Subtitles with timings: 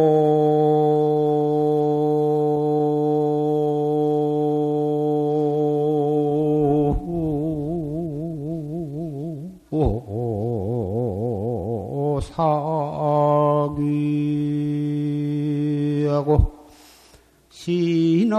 [16.14, 16.30] 사귀하고
[17.50, 18.34] 신호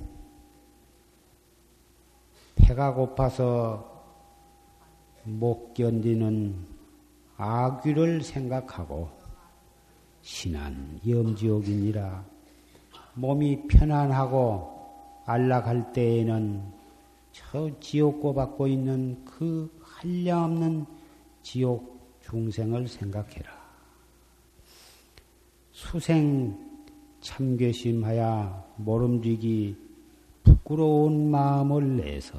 [2.57, 4.05] 배가 고파서
[5.25, 6.57] 못 견디는
[7.39, 9.09] 악귀를 생각하고
[10.21, 12.23] 신한 염지옥이니라.
[13.15, 16.63] 몸이 편안하고 안락할 때에는
[17.33, 20.85] 저 지옥고 받고 있는 그 한량없는
[21.43, 21.98] 지옥
[22.29, 23.51] 중생을 생각해라.
[25.73, 26.59] 수생
[27.21, 29.77] 참괴심하야 모름지기
[30.45, 32.39] 부끄러운 마음을 내서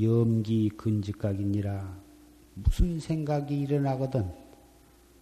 [0.00, 1.98] 염기 근직각이니라
[2.54, 4.30] 무슨 생각이 일어나거든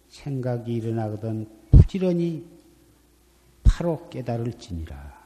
[0.08, 2.44] 생각이 일어나거든 부지런히
[3.62, 5.18] 바로 깨달을지니라.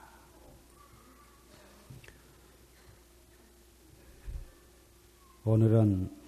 [5.45, 6.22] 오늘은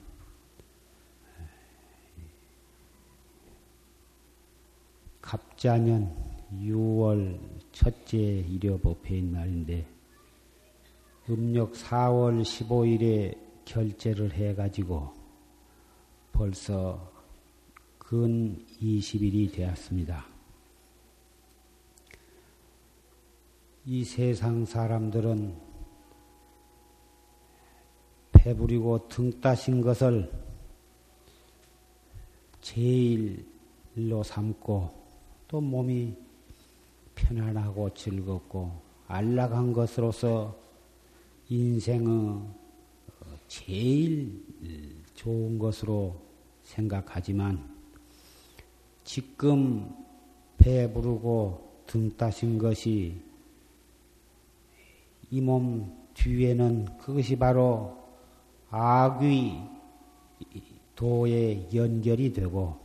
[5.34, 6.14] 갑자년
[6.60, 7.36] 6월
[7.72, 9.84] 첫째 일요법회인 날인데
[11.28, 15.12] 음력 4월 15일에 결제를 해가지고
[16.30, 17.12] 벌써
[17.98, 20.24] 근 20일이 되었습니다.
[23.86, 25.52] 이 세상 사람들은
[28.30, 30.30] 배부리고 등 따신 것을
[32.60, 35.03] 제일로 삼고
[35.54, 36.12] 또 몸이
[37.14, 38.72] 편안하고 즐겁고
[39.06, 40.58] 안락한 것으로서
[41.48, 42.40] 인생의
[43.46, 44.42] 제일
[45.14, 46.20] 좋은 것으로
[46.64, 47.72] 생각하지만
[49.04, 49.94] 지금
[50.58, 53.22] 배부르고 등 따신 것이
[55.30, 57.96] 이 몸 뒤에는 그것이 바로
[58.70, 59.70] 악의
[60.96, 62.76] 도에 연결이 되고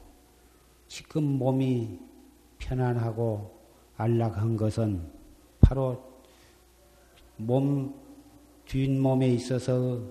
[0.87, 2.08] 지금 몸이
[2.59, 3.59] 편안하고
[3.97, 5.11] 안락한 것은
[5.59, 6.01] 바로
[7.37, 7.93] 몸,
[8.65, 10.01] 뒷몸에 있어서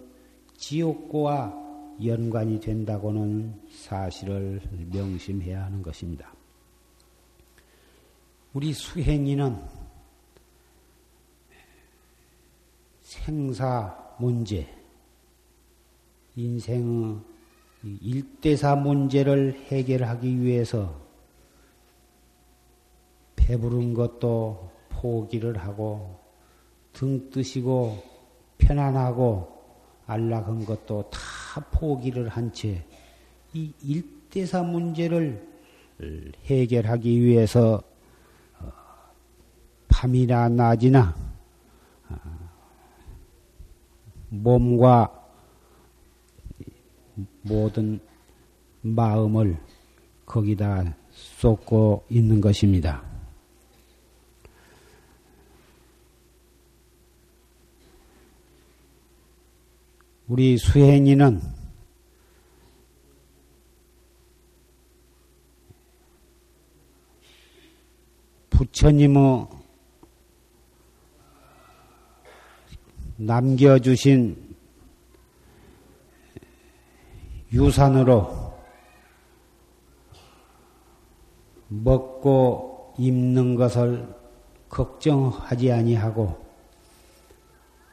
[0.57, 1.69] 지옥고와
[2.05, 4.61] 연관이 된다고는 사실을
[4.91, 6.33] 명심해야 하는 것입니다.
[8.53, 9.63] 우리 수행인은
[13.03, 14.69] 생사 문제,
[16.35, 17.21] 인생의
[18.01, 21.08] 일대사 문제를 해결하기 위해서
[23.49, 26.19] 배부른 것도 포기를 하고
[26.93, 28.03] 등 뜨시고
[28.59, 29.49] 편안하고
[30.07, 32.85] 안락한 것도 다 포기를 한 채
[33.55, 35.43] 이 일대사 문제를
[36.45, 37.83] 해결하기 위해서
[38.61, 38.71] 어,
[39.89, 41.17] 밤이나 낮이나
[42.11, 42.17] 어,
[44.29, 45.11] 몸과
[47.43, 47.99] 모든
[48.83, 49.59] 마음을
[50.27, 53.08] 거기다 쏟고 있는 것입니다.
[60.29, 61.41] 우리 수행인은
[68.51, 69.49] 부처님의
[73.17, 74.55] 남겨주신
[77.51, 78.55] 유산으로
[81.69, 84.15] 먹고 입는 것을
[84.69, 86.47] 걱정하지 아니하고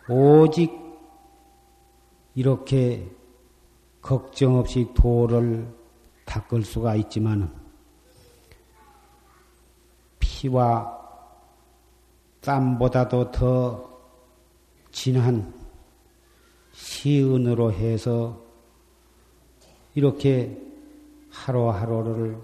[0.09, 0.84] 오직
[2.35, 3.09] 이렇게
[4.01, 5.73] 걱정 없이 도를
[6.25, 7.51] 닦을 수가 있지만
[10.19, 10.95] 피와
[12.41, 13.89] 땀보다도 더
[14.91, 15.53] 진한
[16.73, 18.39] 시은으로 해서
[19.95, 20.61] 이렇게
[21.31, 22.37] 하루하루를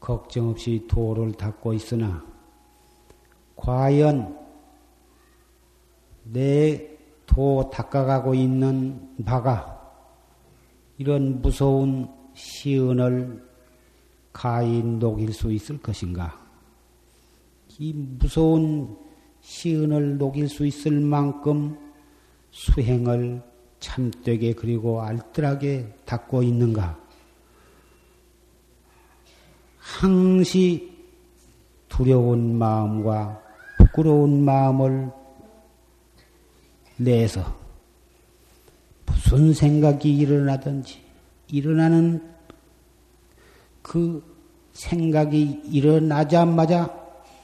[0.00, 2.24] 걱정 없이 도를 닦고 있으나
[3.54, 4.36] 과연
[6.24, 6.89] 내
[7.30, 9.80] 도 닦아가고 있는 바가
[10.98, 13.48] 이런 무서운 시은을
[14.32, 16.38] 가히 녹일 수 있을 것인가?
[17.78, 18.96] 이 무서운
[19.40, 21.78] 시은을 녹일 수 있을 만큼
[22.50, 23.42] 수행을
[23.78, 26.98] 참되게 그리고 알뜰하게 닦고 있는가?
[29.78, 30.98] 항시
[31.88, 33.40] 두려운 마음과
[33.78, 35.19] 부끄러운 마음을
[37.00, 37.56] 내서
[39.06, 41.00] 무슨 생각이 일어나든지
[41.48, 42.30] 일어나는
[43.80, 44.22] 그
[44.74, 46.94] 생각이 일어나자마자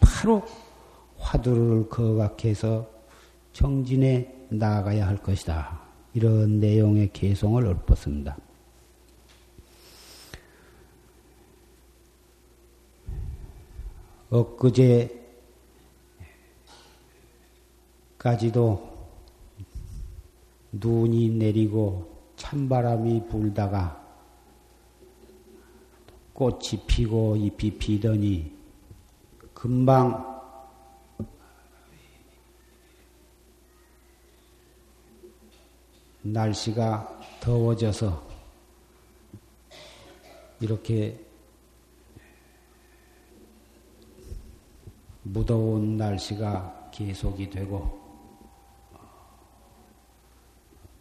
[0.01, 0.47] 바로
[1.19, 2.87] 화두를 거각해서
[3.55, 5.81] 정진에 나아가야 할 것이다.
[6.13, 8.37] 이런 내용의 개송을 읊었습니다.
[18.19, 18.96] 엊그제까지도
[20.81, 24.05] 눈이 내리고 찬바람이 불다가
[26.33, 28.53] 꽃이 피고 잎이 피더니
[29.55, 30.37] 금방
[36.23, 38.27] 날씨가 더워져서
[40.61, 41.19] 이렇게
[45.23, 48.06] 무더운 날씨가 계속이 되고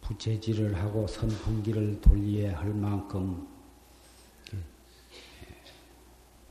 [0.06, 3.44] 부채질을 하고 선풍기를 돌려야 할 만큼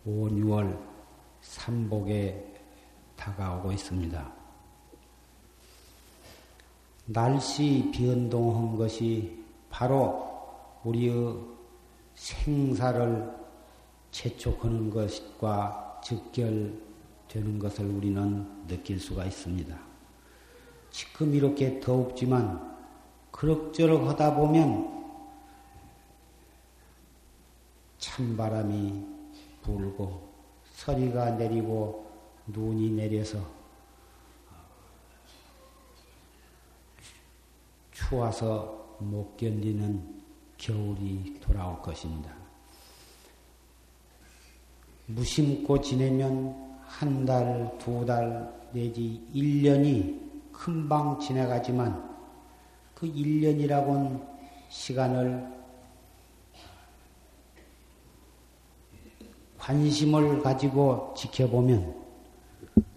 [0.04, 0.78] 5, 6월
[1.42, 2.54] 삼복에
[3.16, 4.34] 다가오고 있습니다.
[7.06, 11.38] 날씨 변동한 것이 바로 우리의
[12.14, 13.34] 생사를
[14.12, 19.80] 재촉하는 것과 직결되는 것을 우리는 느낄 수가 있습니다.
[20.92, 22.75] 지금 이렇게 더웁지만
[23.36, 24.96] 그럭저럭 하다 보면
[27.98, 29.06] 찬바람이
[29.62, 30.30] 불고
[30.72, 32.10] 서리가 내리고
[32.48, 33.40] 눈이 내려서
[37.92, 40.24] 추워서 못 견디는
[40.58, 42.34] 겨울이 돌아올 것입니다.
[45.08, 52.15] 무심코 지내면 한 달, 두 달, 내지 1년이 금방 지나가지만
[53.06, 54.20] 그 1년이라고는
[54.70, 55.46] 시간을
[59.60, 61.94] 관심을 가지고 지켜보면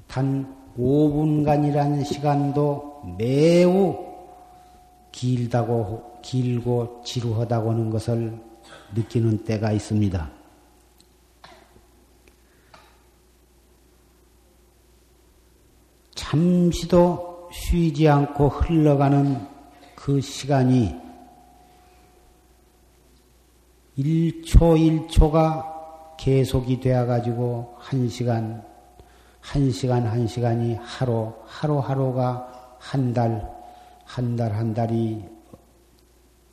[0.07, 4.07] 단 5분간이라는 시간도 매우
[5.13, 8.39] 길다고, 길고 지루하다고 하는 것을
[8.95, 10.31] 느끼는 때가 있습니다.
[16.15, 19.58] 잠시도 쉬지 않고 흘러가는
[19.99, 20.95] 그 시간이
[23.99, 28.63] 1초 1초가 계속이 되어 가지고 한 시간
[29.41, 33.43] 한 시간 한 시간이 하루 하루 하루가 한 달
[34.07, 35.25] 한 달 한 달이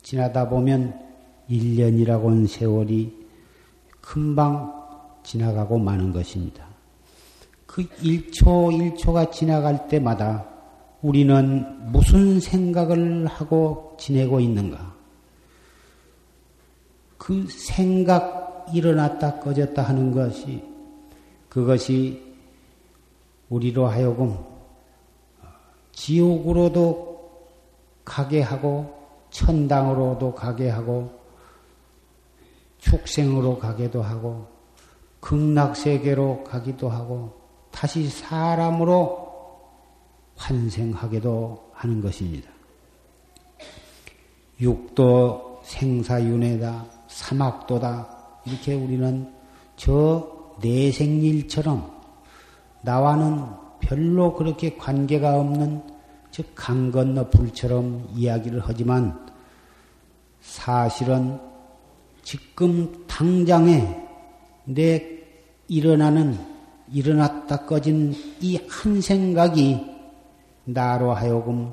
[0.02, 0.98] 지나다 보면
[1.48, 3.28] 1년이라고 는 세월이
[4.00, 4.74] 금방
[5.22, 6.66] 지나가고 마는 것입니다.
[7.64, 8.42] 그 1초
[8.96, 10.55] 1초가 지나갈 때마다
[11.06, 14.92] 우리는 무슨 생각을 하고 지내고 있는가?
[17.16, 20.64] 그 생각 일어났다 꺼졌다 하는 것이
[21.48, 22.34] 그것이
[23.48, 24.36] 우리로 하여금
[25.92, 27.38] 지옥으로도
[28.04, 28.92] 가게 하고
[29.30, 31.20] 천당으로도 가게 하고
[32.78, 34.48] 축생으로 가게도 하고
[35.20, 37.32] 극락 세계로 가기도 하고
[37.70, 39.25] 다시 사람으로
[40.36, 42.48] 환생하게도 하는 것입니다.
[44.60, 48.16] 육도 생사윤회다, 사막도다,
[48.46, 49.32] 이렇게 우리는
[49.76, 51.90] 저 내생일처럼
[52.82, 53.44] 나와는
[53.80, 55.82] 별로 그렇게 관계가 없는
[56.54, 59.26] 강 건너 불처럼 이야기를 하지만
[60.42, 61.40] 사실은
[62.22, 64.06] 지금 당장에
[64.64, 65.02] 내
[65.68, 66.38] 일어나는
[66.92, 69.95] 일어났다 꺼진 이 한 생각이
[70.66, 71.72] 나로 하여금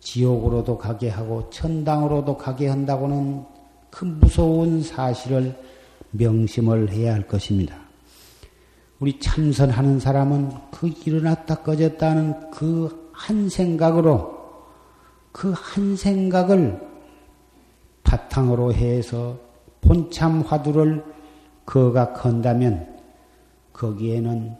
[0.00, 3.44] 지옥으로도 가게 하고 천당으로도 가게 한다고는
[3.90, 5.54] 그 무서운 사실을
[6.12, 7.76] 명심을 해야 할 것입니다.
[8.98, 14.36] 우리 참선하는 사람은 그 일어났다 꺼졌다는 그 한 생각으로
[15.32, 16.80] 그 한 생각을
[18.04, 19.38] 바탕으로 해서
[19.80, 21.04] 본참 화두를
[21.64, 22.96] 거각한다면
[23.72, 24.56] 거기에는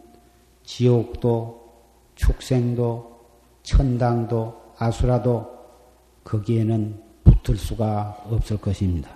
[0.64, 1.65] 지옥도
[2.16, 3.16] 축생도
[3.62, 5.54] 천당도 아수라도
[6.25, 9.11] 거기에는 붙을 수가 없을 것입니다.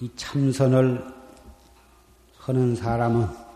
[0.00, 1.04] 이 참선을
[2.38, 3.49] 하는 사람은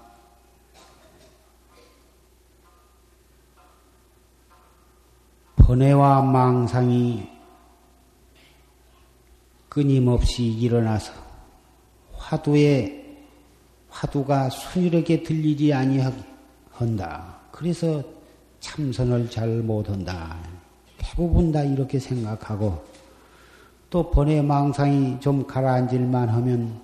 [5.75, 7.27] 번뇌와 망상이
[9.69, 11.13] 끊임없이 일어나서
[12.13, 13.03] 화두에
[13.89, 17.39] 화두가 순일하게 들리지 아니한다.
[17.51, 18.05] 그래서
[18.61, 20.37] 참선을 잘 못한다.
[20.97, 22.85] 대부분 다 이렇게 생각하고
[23.91, 26.81] 또 번외 망상이 좀 가라앉을만 하면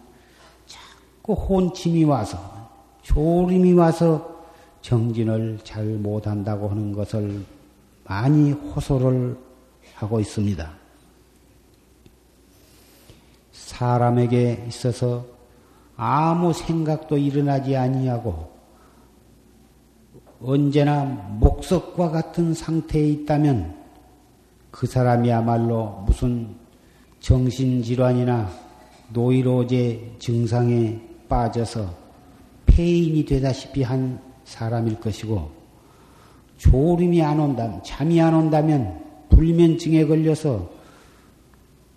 [0.66, 2.68] 자꾸 혼침이 와서
[3.02, 4.44] 조림이 와서
[4.80, 7.44] 정진을 잘 못한다고 하는 것을
[8.10, 9.38] 많이 호소를
[9.94, 10.68] 하고 있습니다.
[13.52, 15.24] 사람에게 있어서
[15.96, 18.50] 아무 생각도 일어나지 아니하고
[20.42, 23.76] 언제나 목석과 같은 상태에 있다면
[24.72, 26.56] 그 사람이야말로 무슨
[27.20, 28.50] 정신질환이나
[29.10, 31.94] 노이로제 증상에 빠져서
[32.66, 35.59] 폐인이 되다시피 한 사람일 것이고
[36.60, 40.70] 졸음이 안 온다면 잠이 안 온다면 불면증에 걸려서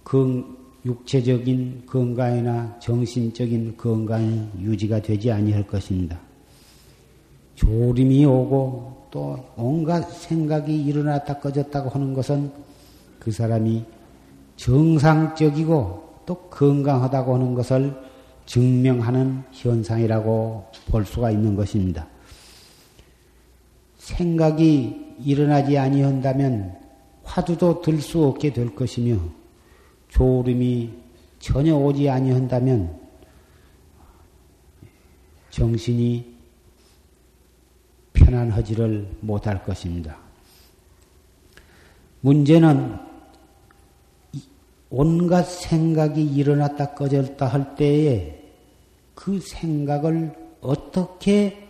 [0.03, 6.17] 그 육체적인 건강이나 정신적인 건강이 유지가 되지 아니할 것입니다.
[7.55, 12.51] 졸음이 오고 또 온갖 생각이 일어났다 꺼졌다고 하는 것은
[13.19, 13.83] 그 사람이
[14.55, 17.93] 정상적이고 또 건강하다고 하는 것을
[18.45, 22.07] 증명하는 현상이라고 볼 수가 있는 것입니다.
[24.03, 26.77] 생각이 일어나지 아니한다면
[27.23, 29.17] 화두도 들 수 없게 될 것이며
[30.09, 30.91] 졸음이
[31.39, 32.99] 전혀 오지 아니한다면
[35.49, 36.33] 정신이
[38.11, 40.17] 편안하지를 못할 것입니다.
[42.21, 42.97] 문제는
[44.89, 48.43] 온갖 생각이 일어났다 꺼졌다 할 때에
[49.15, 51.67] 그 생각을 어떻게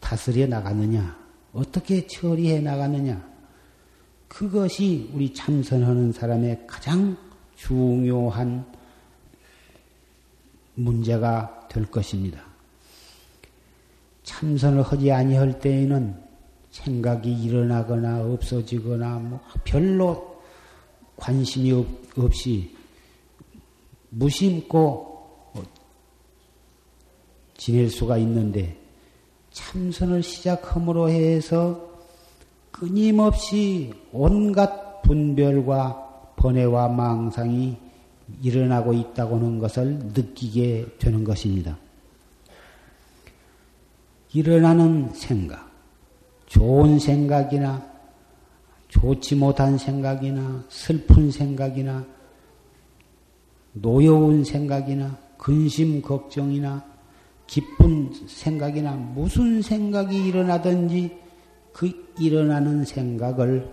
[0.00, 1.23] 다스려 나가느냐,
[1.54, 3.26] 어떻게 처리해 나가느냐,
[4.28, 7.16] 그것이 우리 참선하는 사람의 가장
[7.56, 8.66] 중요한
[10.74, 12.42] 문제가 될 것입니다.
[14.24, 16.20] 참선을 하지 아니할 때에는
[16.72, 20.42] 생각이 일어나거나 없어지거나 뭐 별로
[21.16, 21.86] 관심이 없,
[22.18, 22.74] 없이
[24.10, 25.14] 무심코
[27.56, 28.83] 지낼 수가 있는데
[29.54, 31.88] 참선을 시작함으로 해서
[32.72, 37.76] 끊임없이 온갖 분별과 번뇌와 망상이
[38.42, 41.78] 일어나고 있다고 하는 것을 느끼게 되는 것입니다.
[44.32, 45.70] 일어나는 생각,
[46.46, 47.86] 좋은 생각이나
[48.88, 52.04] 좋지 못한 생각이나 슬픈 생각이나
[53.72, 56.93] 노여운 생각이나 근심 걱정이나
[57.46, 61.16] 기쁜 생각이나 무슨 생각이 일어나든지
[61.72, 63.70] 그 일어나는 생각을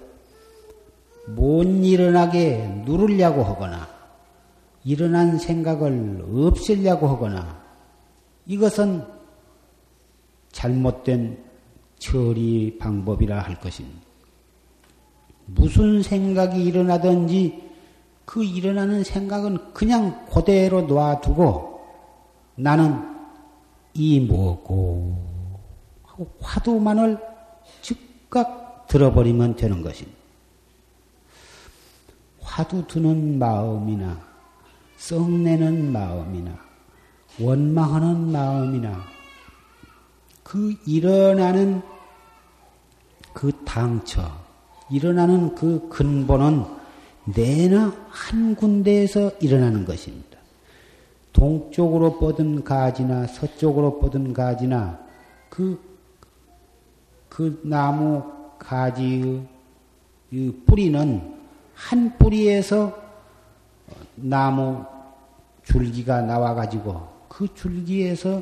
[1.27, 3.87] 못 일어나게 누르려고 하거나
[4.83, 7.61] 일어난 생각을 없애려고 하거나
[8.47, 9.03] 이것은
[10.51, 11.43] 잘못된
[11.99, 14.01] 처리 방법이라 할 것입니다.
[15.45, 17.71] 무슨 생각이 일어나든지
[18.25, 21.81] 그 일어나는 생각은 그냥 그대로 놔두고
[22.55, 23.10] 나는
[23.93, 25.17] 이 뭐고
[26.03, 27.17] 하고 화두만을
[27.81, 30.17] 즉각 들어버리면 되는 것입니다.
[32.41, 34.19] 화두 드는 마음이나
[34.97, 36.57] 썩내는 마음이나
[37.39, 39.03] 원망하는 마음이나
[40.43, 41.81] 그 일어나는
[43.33, 44.21] 그 당처,
[44.89, 46.65] 일어나는 그 근본은
[47.23, 50.37] 내나 한 군데에서 일어나는 것입니다.
[51.33, 54.99] 동쪽으로 뻗은 가지나 서쪽으로 뻗은 가지나
[55.49, 55.79] 그,
[57.29, 58.23] 그 나무
[58.59, 59.45] 가지의
[60.65, 61.33] 뿌리는
[61.73, 62.95] 한 뿌리에서
[64.15, 64.83] 나무
[65.63, 68.41] 줄기가 나와가지고 그 줄기에서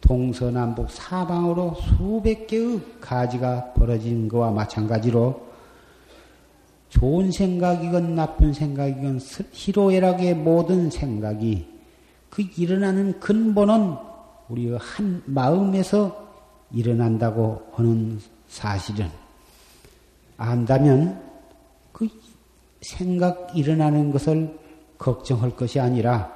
[0.00, 5.42] 동서남북 사방으로 수백 개의 가지가 벌어진 것과 마찬가지로
[6.90, 9.20] 좋은 생각이건 나쁜 생각이건
[9.52, 11.73] 희로애락의 모든 생각이
[12.34, 13.94] 그 일어나는 근본은
[14.48, 16.34] 우리의 한 마음에서
[16.72, 19.08] 일어난다고 하는 사실은
[20.36, 21.22] 안다면
[21.92, 22.08] 그
[22.80, 24.58] 생각 일어나는 것을
[24.98, 26.32] 걱정할 것이 아니라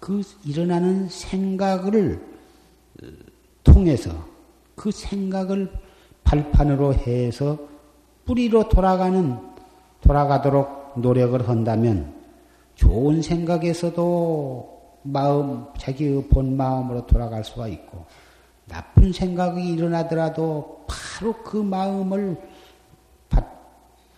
[0.00, 2.26] 그 일어나는 생각을
[3.62, 4.10] 통해서
[4.74, 5.70] 그 생각을
[6.24, 7.58] 발판으로 해서
[8.24, 9.38] 뿌리로 돌아가는
[10.00, 12.14] 돌아가도록 노력을 한다면
[12.76, 14.73] 좋은 생각에서도
[15.04, 18.06] 마음 자기의 본 마음으로 돌아갈 수가 있고
[18.66, 22.36] 나쁜 생각이 일어나더라도 바로 그 마음을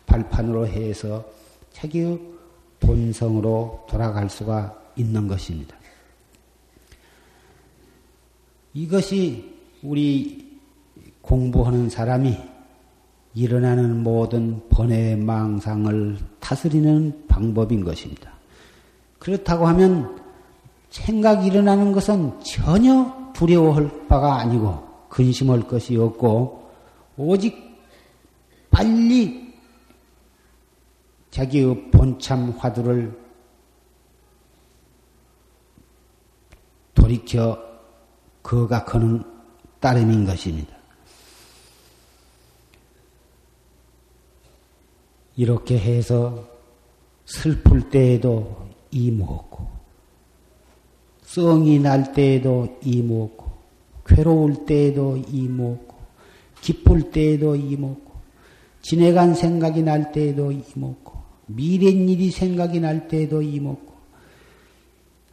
[0.06, 1.24] 발판으로 해서
[1.72, 2.20] 자기의
[2.80, 5.76] 본성으로 돌아갈 수가 있는 것입니다.
[8.72, 10.60] 이것이 우리
[11.20, 12.36] 공부하는 사람이
[13.34, 18.32] 일어나는 모든 번외 망상을 다스리는 방법인 것입니다.
[19.18, 20.25] 그렇다고 하면
[20.96, 26.70] 생각이 일어나는 것은 전혀 두려워할 바가 아니고 근심할 것이 없고
[27.16, 27.54] 오직
[28.70, 29.54] 빨리
[31.30, 33.18] 자기의 본참 화두를
[36.94, 37.62] 돌이켜
[38.42, 39.22] 거각하는
[39.80, 40.74] 따름인 것입니다.
[45.36, 46.48] 이렇게 해서
[47.26, 49.75] 슬플 때에도 이무었고,
[51.36, 53.44] 썽이 날 때에도 이무었고,
[54.06, 55.94] 괴로울 때에도 이무었고,
[56.62, 58.12] 기쁠 때에도 이무었고,
[58.80, 61.12] 지내간 생각이 날 때에도 이무었고,
[61.44, 63.92] 미래 일이 생각이 날 때에도 이무었고,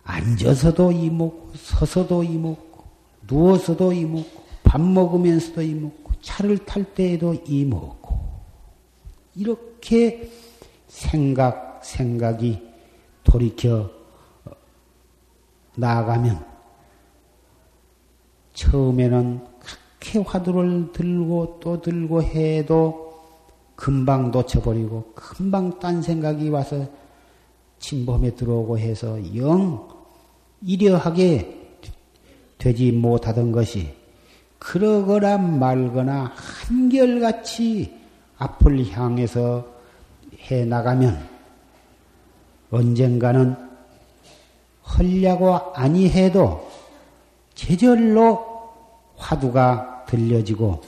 [0.04, 2.84] 앉아서도 이먹고, 서서도 이먹고,
[3.26, 8.20] 누워서도 이먹고, 밥 먹으면서도 이먹고, 차를 탈 때에도 이먹고,
[9.36, 10.30] 이렇게
[10.90, 12.60] 생각, 생각이
[13.24, 14.03] 돌이켜
[15.76, 16.46] 나아가면,
[18.54, 23.04] 처음에는 그렇게 화두를 들고 또 들고 해도
[23.76, 26.88] 금방 놓쳐버리고, 금방 딴 생각이 와서
[27.84, 29.90] 침범에 들어오고 해서 영
[30.62, 31.64] 이려하게
[32.58, 33.94] 되지 못하던 것이
[34.58, 37.94] 그러거나 말거나 한결같이
[38.38, 39.68] 앞을 향해서
[40.50, 41.28] 해 나가면
[42.72, 43.73] 언젠가는
[44.86, 46.70] 헐려고 아니해도
[47.54, 48.54] 제절로
[49.16, 50.82] 화두가 들려지고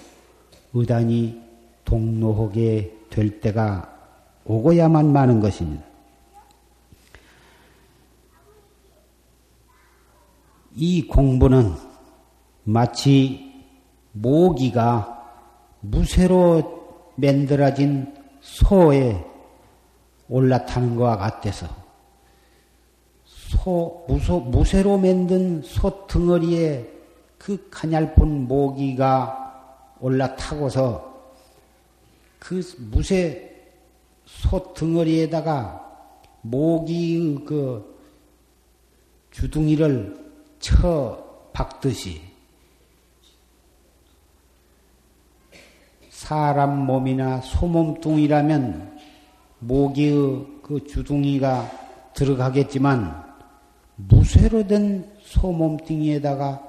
[0.73, 1.41] 의단이
[1.85, 3.91] 동로하게 될 때가
[4.45, 5.83] 오고야만 마는 것입니다.
[10.75, 11.73] 이 공부는
[12.63, 13.63] 마치
[14.11, 15.23] 모기가
[15.79, 19.23] 무쇠로 만들어진 소에
[20.27, 21.84] 올라타는 것과 같아서
[23.63, 26.87] 소, 무소, 무쇠로 만든 소 덩어리에
[27.37, 31.13] 그 가냘픈 모기가 올라타고서
[32.39, 33.73] 그 무쇠
[34.25, 35.81] 소 덩어리에다가
[36.41, 37.95] 모기의 그
[39.31, 40.15] 주둥이를
[40.59, 42.21] 쳐 박듯이
[46.09, 48.99] 사람 몸이나 소몸뚱이라면
[49.59, 51.71] 모기의 그 주둥이가
[52.13, 53.24] 들어가겠지만
[53.95, 56.61] 무쇠로 된 소몸뚱이에다가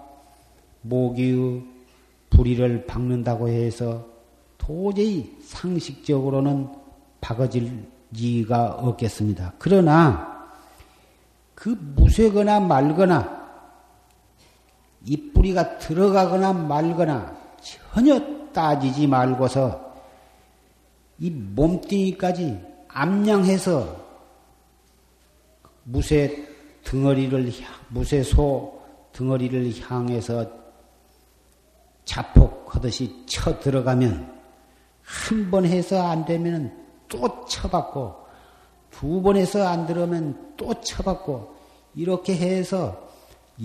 [0.82, 1.64] 모기의
[2.30, 4.06] 부리를 박는다고 해서
[4.58, 6.68] 도저히 상식적으로는
[7.20, 9.54] 박아질 리가 없겠습니다.
[9.58, 10.50] 그러나
[11.54, 13.36] 그 무쇠거나 말거나
[15.04, 18.20] 이 뿌리가 들어가거나 말거나 전혀
[18.52, 19.94] 따지지 말고서
[21.18, 24.06] 이 몸뚱이까지 암양해서
[25.84, 26.55] 무쇠
[26.86, 27.52] 덩어리를
[27.88, 30.46] 무쇠소 덩어리를 향해서
[32.04, 34.34] 자폭하듯이 쳐 들어가면
[35.02, 38.26] 한 번 해서 안 되면 또 쳐받고
[38.90, 41.54] 두 번 해서 안 들어오면 또 쳐받고
[41.94, 43.08] 이렇게 해서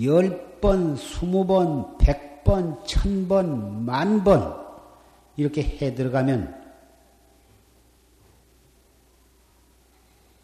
[0.02, 4.56] 열 번, 스무 번, 백 번, 천 번, 만 번
[5.36, 6.60] 이렇게 해 들어가면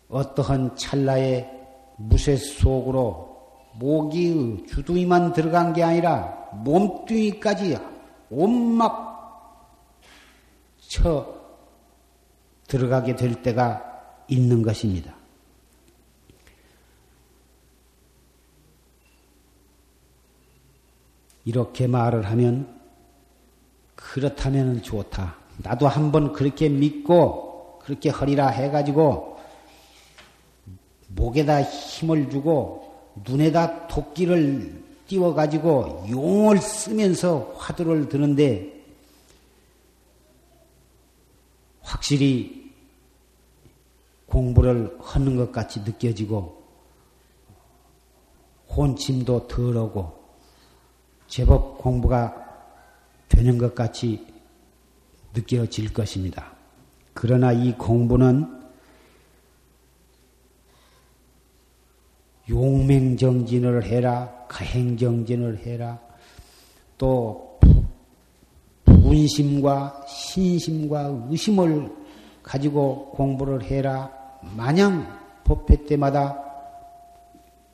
[0.09, 1.58] 어떠한 찰나의
[1.99, 3.29] 무쇠 속으로
[3.75, 7.77] 모기의 주둥이만 들어간 게 아니라 몸뚱이까지
[8.31, 9.09] 온막
[10.81, 11.35] 쳐
[12.67, 13.85] 들어가게 될 때가
[14.29, 15.15] 있는 것입니다.
[21.45, 22.79] 이렇게 말을 하면
[23.95, 25.37] 그렇다면 좋다.
[25.59, 29.38] 나도 한번 그렇게 믿고 그렇게 허리라 해가지고
[31.19, 38.79] 목에다 힘을 주고 눈에다 도끼를 띄워가지고 용을 쓰면서 화두를 드는데
[41.83, 42.73] 확실히
[44.27, 46.63] 공부를 하는 것 같이 느껴지고
[48.69, 50.19] 혼침도 덜하고
[51.27, 52.47] 제법 공부가
[53.29, 54.27] 되는 것 같이
[55.35, 56.53] 느껴질 것입니다.
[57.15, 58.58] 그러나 이 공부는
[62.49, 65.99] 용맹정진을 해라, 가행정진을 해라,
[66.97, 67.59] 또
[68.85, 71.91] 분심과 신심과 의심을
[72.43, 74.11] 가지고 공부를 해라.
[74.57, 76.43] 마냥 법회 때마다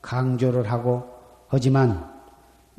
[0.02, 1.04] 강조를 하고
[1.48, 2.12] 하지만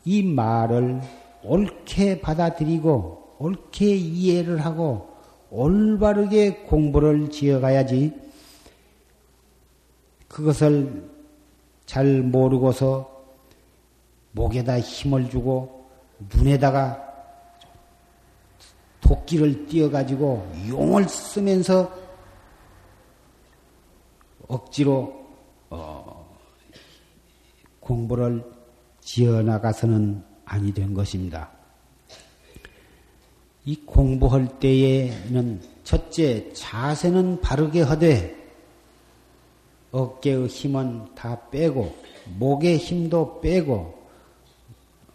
[0.04, 1.02] 이 말을
[1.44, 5.16] 옳게 받아들이고 옳게 이해를 하고
[5.50, 8.14] 올바르게 공부를 지어가야지
[10.28, 11.15] 그것을
[11.86, 13.10] 잘 모르고서
[14.32, 15.88] 목에다 힘을 주고
[16.34, 17.02] 눈에다가
[19.02, 21.92] 도끼를 띄어가지고 용을 쓰면서
[24.48, 25.26] 억지로
[25.70, 26.28] 어,
[27.80, 28.44] 공부를
[29.02, 31.52] 지어나가서는 아니 된 것입니다.
[33.64, 38.45] 이 공부할 때에는 첫째 자세는 바르게 하되
[39.96, 41.96] 어깨의 힘은 다 빼고
[42.38, 43.98] 목의 힘도 빼고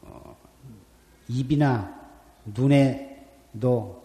[0.03, 0.37] 어,
[1.29, 2.01] 입이나
[2.47, 4.03] 눈에도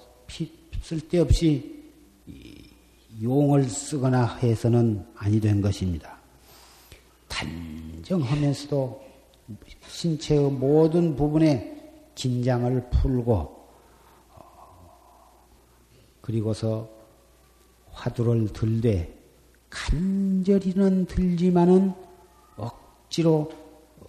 [0.82, 1.82] 쓸데없이
[3.24, 6.18] 용을 쓰거나 해서는 아니 된 것입니다.
[7.30, 9.06] 단정하면서도
[9.88, 11.74] 신체의 모든 부분에
[12.16, 13.66] 긴장을 풀고
[16.20, 16.90] 그리고서
[17.92, 19.16] 화두를 들되
[19.76, 21.94] 간절히는 들지만은
[22.56, 23.52] 억지로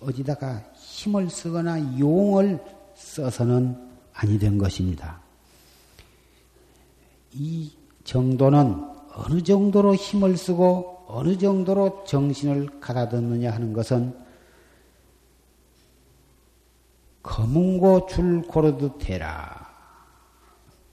[0.01, 3.77] 어디다가 힘을 쓰거나 용을 써서는
[4.15, 5.21] 아니 된 것입니다.
[7.33, 7.73] 이
[8.05, 8.81] 정도는
[9.13, 14.17] 어느 정도로 힘을 쓰고 어느 정도로 정신을 가다듬느냐 하는 것은
[17.23, 19.67] 검은고 줄 고르듯 해라.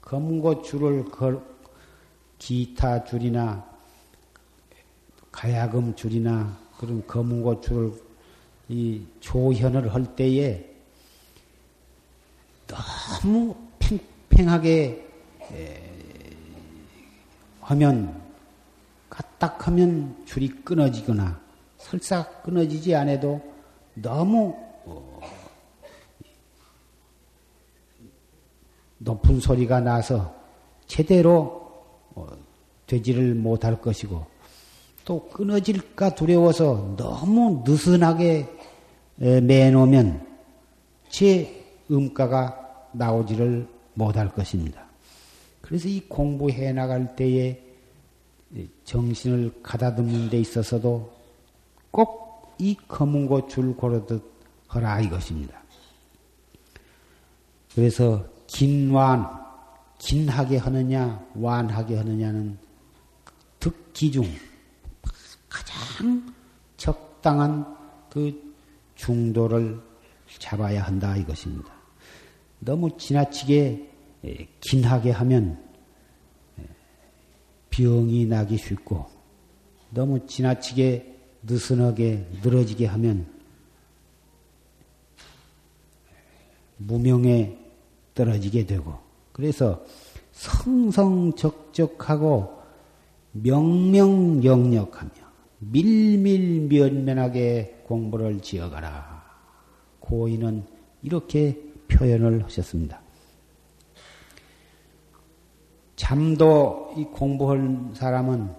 [0.00, 1.40] 검은고 줄을 걸,
[2.38, 3.73] 기타 줄이나
[5.34, 7.92] 가야금 줄이나 그런 검은고 줄을
[8.68, 10.64] 이 조현을 할 때에
[12.68, 15.04] 너무 팽팽하게
[17.60, 18.22] 하면
[19.10, 21.40] 까딱하면 줄이 끊어지거나
[21.78, 23.42] 설사 끊어지지 않아도
[23.94, 24.56] 너무
[28.98, 30.32] 높은 소리가 나서
[30.86, 31.60] 제대로
[32.14, 32.28] 어,
[32.86, 34.33] 되지를 못할 것이고
[35.04, 38.48] 또 끊어질까 두려워서 너무 느슨하게
[39.16, 40.26] 매놓으면
[41.08, 44.84] 제 음가가 나오지를 못할 것입니다.
[45.60, 47.60] 그래서 이 공부해 나갈 때에
[48.84, 51.12] 정신을 가다듬는 데 있어서도
[51.90, 52.24] 꼭
[52.58, 54.22] 이 검은 곳줄 고르듯
[54.68, 55.62] 하라 이것입니다.
[57.74, 59.28] 그래서 긴완,
[59.98, 62.56] 긴하게 하느냐, 완하게 하느냐는
[63.58, 64.24] 득기중,
[65.94, 66.34] 가장
[66.76, 67.76] 적당한
[68.10, 68.52] 그
[68.96, 69.80] 중도를
[70.38, 71.72] 잡아야 한다 이것입니다.
[72.58, 73.90] 너무 지나치게
[74.60, 75.62] 긴하게 하면
[77.70, 79.06] 병이 나기 쉽고
[79.90, 83.32] 너무 지나치게 느슨하게 늘어지게 하면
[86.78, 87.56] 무명에
[88.14, 88.98] 떨어지게 되고
[89.32, 89.84] 그래서
[90.32, 91.44] 성성적적하고
[93.32, 95.23] 명명영력하며
[95.70, 99.24] 밀밀면면하게 공부를 지어가라.
[100.00, 100.64] 고인은
[101.02, 103.00] 이렇게 표현을 하셨습니다.
[105.96, 108.50] 잠도 이 공부할 사람은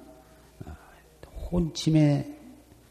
[1.52, 2.34] 혼침에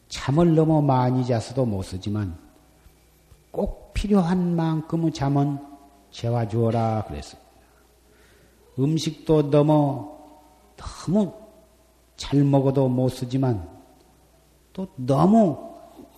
[0.09, 2.37] 잠을 너무 많이 자서도 못 쓰지만
[3.51, 5.59] 꼭 필요한 만큼의 잠은
[6.11, 7.51] 재워주어라 그랬습니다.
[8.79, 10.15] 음식도 너무
[10.77, 11.33] 너무
[12.17, 13.74] 잘 먹어도 못 쓰지만
[14.75, 15.73] 또 너무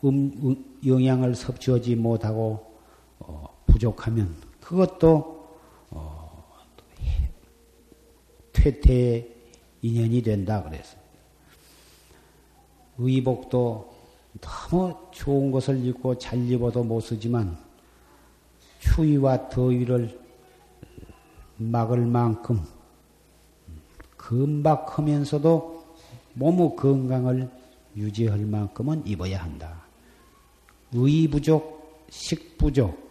[0.05, 2.75] 음, 음, 영양을 섭취하지 못하고
[3.19, 5.47] 어, 부족하면 그것도
[5.90, 6.45] 어,
[8.53, 9.35] 퇴퇴의
[9.83, 11.01] 인연이 된다 그랬어요.
[12.99, 13.95] 의복도
[14.40, 17.59] 너무 좋은 것을 입고 잘 입어도 못 쓰지만
[18.81, 20.19] 추위와 더위를
[21.59, 22.62] 막을 만큼
[24.16, 25.85] 금박하면서도
[26.35, 27.65] 몸의 건강을
[27.97, 29.85] 유지할 만큼은 입어야 한다.
[30.93, 33.11] 의 부족, 식 부족,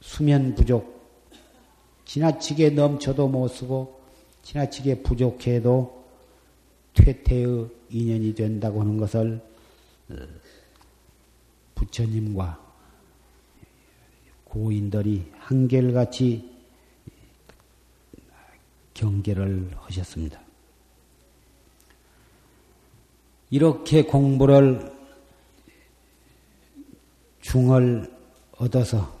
[0.00, 0.94] 수면 부족,
[2.04, 4.00] 지나치게 넘쳐도 못 쓰고
[4.42, 6.04] 지나치게 부족해도
[6.92, 9.40] 퇴퇴의 인연이 된다고 하는 것을
[10.10, 10.14] 어,
[11.74, 12.60] 부처님과
[14.44, 16.52] 고인들이 한결같이
[18.92, 20.43] 경계를 하셨습니다.
[23.54, 24.92] 이렇게 공부를
[27.40, 28.12] 중을
[28.58, 29.16] 얻어서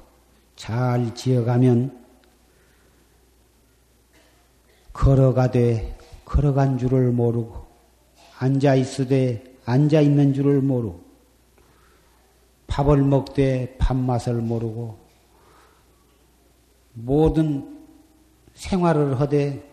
[0.56, 2.04] 잘 지어가면
[4.92, 7.64] 걸어가되 걸어간 줄을 모르고
[8.40, 11.00] 앉아 있으되 앉아 있는 줄을 모르고
[12.66, 14.98] 밥을 먹되 밥맛을 모르고
[16.94, 17.86] 모든
[18.54, 19.64] 생활을 하되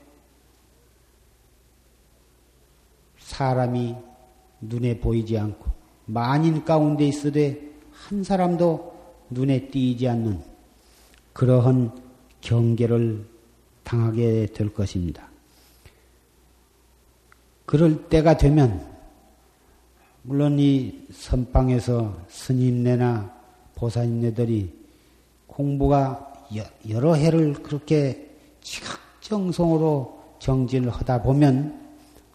[3.18, 4.11] 사람이
[4.62, 5.72] 눈에 보이지 않고
[6.06, 7.60] 만인 가운데 있으되
[7.92, 8.92] 한 사람도
[9.30, 10.42] 눈에 띄지 않는
[11.34, 11.92] 그러한
[12.42, 13.26] 경계를
[13.84, 15.30] 당하게 될 것입니다.
[17.66, 18.86] 그럴 때가 되면
[20.24, 23.34] 물론 이 선방에서 스님네나
[23.76, 24.72] 보살님네들이
[25.48, 26.32] 공부가
[26.90, 28.30] 여러 해를 그렇게
[28.62, 31.80] 지각정성으로 정진을 하다 보면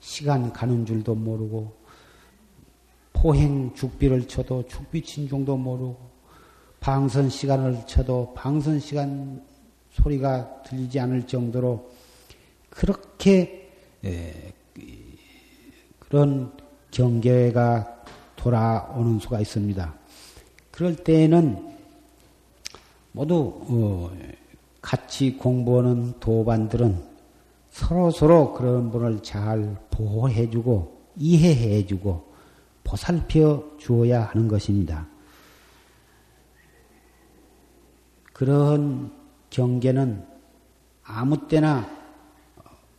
[0.01, 1.73] 시간 가는 줄도 모르고
[3.27, 5.97] 포행 죽비를 쳐도 죽비 친종도 모르고
[6.79, 9.45] 방선 시간을 쳐도 방선 시간
[9.91, 11.91] 소리가 들리지 않을 정도로
[12.71, 13.69] 그렇게
[14.05, 14.53] 에,
[15.99, 16.53] 그런
[16.93, 18.05] 경계가
[18.37, 19.93] 돌아오는 수가 있습니다.
[20.71, 21.75] 그럴 때에는
[23.11, 24.17] 모두 어,
[24.81, 27.03] 같이 공부하는 도반들은
[27.73, 32.26] 서로 서로 그런 분을 잘 보호해주고 이해해주고
[32.87, 35.09] 보살펴 주어야 하는 것입니다.
[38.33, 39.13] 그런
[39.51, 40.25] 경계는
[41.03, 41.91] 아무 때나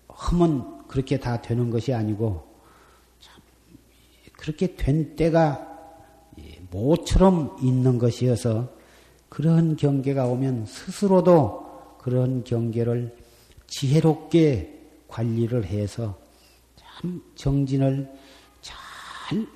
[0.09, 2.45] 하면 그렇게 다 되는 것이 아니고
[4.33, 5.65] 그렇게 된 때가
[6.69, 8.69] 모처럼 있는 것이어서
[9.29, 13.15] 그런 경계가 오면 스스로도 그런 경계를
[13.67, 16.17] 지혜롭게 관리를 해서
[16.75, 18.11] 참 정진을
[18.61, 19.47] 잘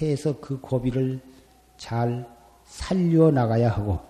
[0.00, 1.20] 해서 그 고비를
[1.76, 2.28] 잘
[2.64, 4.00] 살려 나가야 하고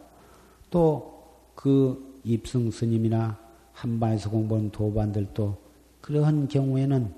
[0.70, 1.18] 또
[1.58, 3.36] 그 입승 스님이나
[3.72, 5.58] 한반에서 공부한 도반들도
[6.00, 7.12] 그러한 경우에는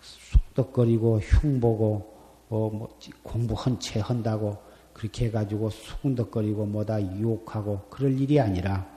[0.00, 2.14] 쑥덕거리고 흉보고
[2.48, 4.56] 어, 뭐 공부한 채 한다고
[4.94, 8.88] 그렇게 해가지고 수군덕거리고 뭐다 유혹하고 그럴 일이 아니라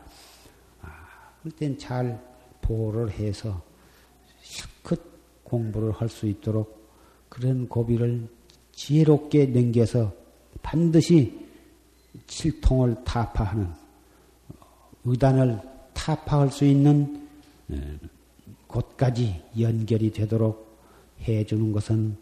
[0.81, 2.23] 아, 그럴 땐잘
[2.61, 3.61] 보호를 해서
[4.41, 5.01] 실컷
[5.43, 6.89] 공부를 할 수 있도록
[7.27, 8.29] 그런 고비를
[8.77, 10.13] 지혜롭게 넘겨서
[10.61, 11.35] 반드시
[12.27, 13.67] 칠통을 타파하는
[15.03, 15.59] 의단을
[15.93, 17.27] 타파할 수 있는
[17.69, 17.75] 어,
[18.67, 20.77] 곳까지 연결이 되도록
[21.27, 22.15] 해주는 것은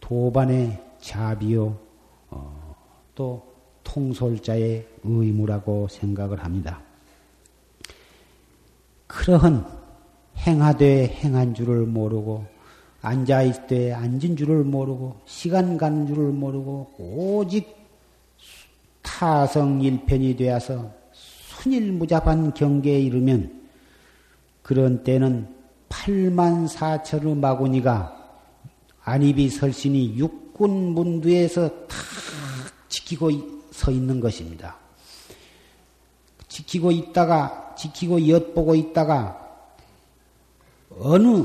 [0.00, 1.78] 도반의 자비요,
[2.30, 2.74] 어,
[3.14, 3.46] 또
[3.84, 6.82] 통솔자의 의무라고 생각을 합니다.
[9.06, 9.64] 그러한
[10.36, 12.57] 행하되 행한 줄을 모르고
[13.08, 17.76] 앉아있을 때 앉은 줄을 모르고 시간 가는 줄을 모르고 오직
[19.02, 23.68] 타성 일편이 되어서 순일무잡한 경계에 이르면
[24.62, 25.48] 그런 때는
[25.88, 28.14] 8만 4천의 마구니가
[29.04, 31.96] 안입이 설신이 육군 문두에서 다
[32.88, 33.30] 지키고
[33.70, 34.76] 서 있는 것입니다.
[36.48, 39.38] 지키고 있다가, 지키고 엿보고 있다가,
[40.98, 41.44] 어느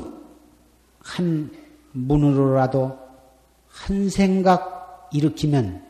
[1.03, 1.51] 한
[1.91, 2.97] 문으로라도
[3.69, 5.83] 한 생각 일으키면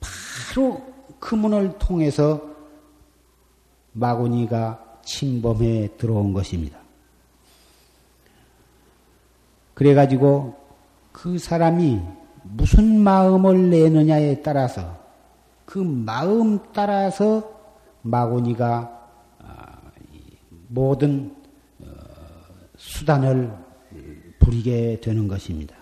[0.00, 0.82] 바로
[1.18, 2.42] 그 문을 통해서
[3.92, 6.78] 마구니가 침범해 들어온 것입니다.
[9.74, 10.56] 그래가지고
[11.12, 12.00] 그 사람이
[12.42, 14.98] 무슨 마음을 내느냐에 따라서
[15.64, 17.50] 그 마음 따라서
[18.02, 19.08] 마구니가
[19.38, 19.78] 아,
[20.68, 21.34] 모든
[21.80, 21.86] 어,
[22.76, 23.52] 수단을
[24.40, 25.76] 부리게 되는 것입니다.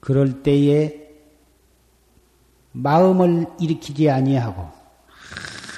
[0.00, 1.08] 그럴 때에
[2.72, 4.68] 마음을 일으키지 아니하고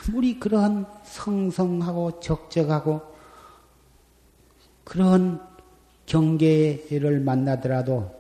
[0.09, 3.03] 아무리 그러한 성성하고 적적하고
[4.83, 5.41] 그런
[6.07, 8.11] 경계를 만나더라도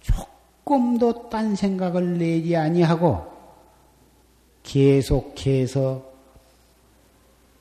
[0.00, 3.32] 조금도 딴 생각을 내지 아니하고
[4.62, 6.04] 계속해서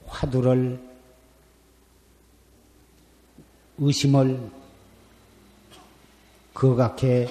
[0.06, 0.95] 화두를
[3.78, 4.52] 의심을
[6.54, 7.28] 거각해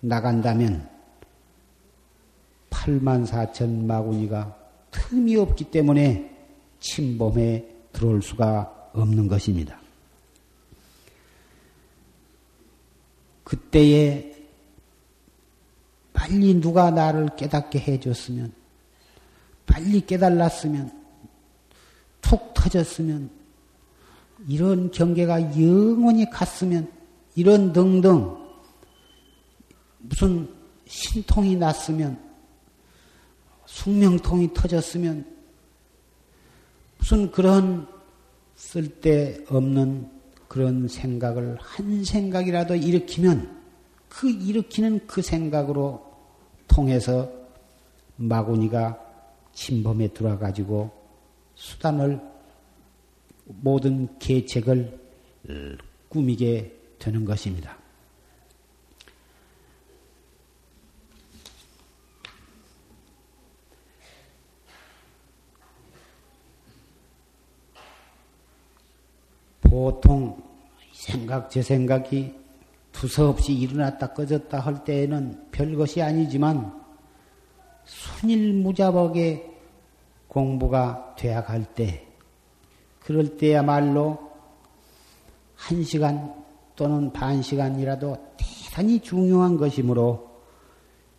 [0.00, 0.88] 나간다면
[2.70, 4.56] 8만 4천 마구니가
[4.90, 6.36] 틈이 없기 때문에
[6.80, 9.80] 침범에 들어올 수가 없는 것입니다.
[13.44, 14.34] 그때에
[16.12, 18.52] 빨리 누가 나를 깨닫게 해줬으면,
[19.66, 20.90] 빨리 깨달았으면,
[22.20, 23.30] 툭 터졌으면,
[24.48, 26.90] 이런 경계가 영원히 갔으면,
[27.34, 28.36] 이런 등등,
[29.98, 30.48] 무슨
[30.86, 32.18] 신통이 났으면,
[33.66, 35.26] 숙명통이 터졌으면,
[36.98, 37.86] 무슨 그런
[38.54, 40.10] 쓸데없는
[40.48, 43.56] 그런 생각을 한 생각이라도 일으키면
[44.08, 46.04] 그 일으키는 그 생각으로
[46.68, 47.30] 통해서
[48.16, 48.98] 마구니가
[49.52, 50.90] 침범에 들어가지고
[51.54, 52.20] 수단을
[53.46, 54.98] 모든 계책을
[56.08, 57.76] 꾸미게 되는 것입니다.
[69.62, 70.42] 보통
[70.92, 72.34] 생각, 제 생각이
[72.92, 76.82] 두서없이 일어났다 꺼졌다 할 때에는 별것이 아니지만
[77.84, 79.54] 순일무자복의
[80.28, 82.06] 공부가 되어 갈 때,
[83.06, 84.18] 그럴 때야말로
[85.54, 86.34] 한 시간
[86.74, 90.28] 또는 반 시간이라도 대단히 중요한 것이므로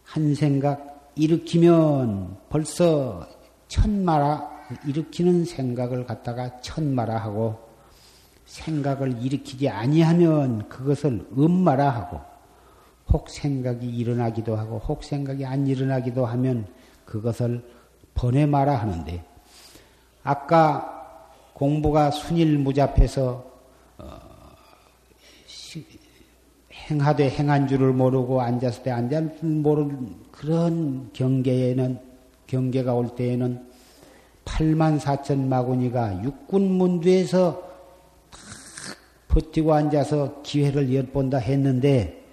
[0.04, 3.26] 한 생각 일으키면 벌써
[3.70, 7.58] 천마라 일으키는 생각을 갖다가 천마라 하고
[8.44, 12.20] 생각을 일으키지 아니하면 그것을 음마라 하고
[13.14, 16.68] 혹 생각이 일어나기도 하고 혹 생각이 안 일어나기도 하면
[17.06, 17.64] 그것을
[18.14, 19.24] 번외마라 하는데
[20.24, 20.97] 아까
[21.58, 23.44] 공부가 순일무잡해서
[23.98, 24.20] 어,
[26.72, 32.00] 행하되 행한 줄을 모르고 앉았을 때 앉을 줄 모르는 그런 경계에는
[32.46, 33.68] 경계가 올 때에는
[34.46, 37.68] 8만 4천 마구니가 육군문두에서
[39.28, 42.24] 버티고 앉아서 기회를 엿본다 했는데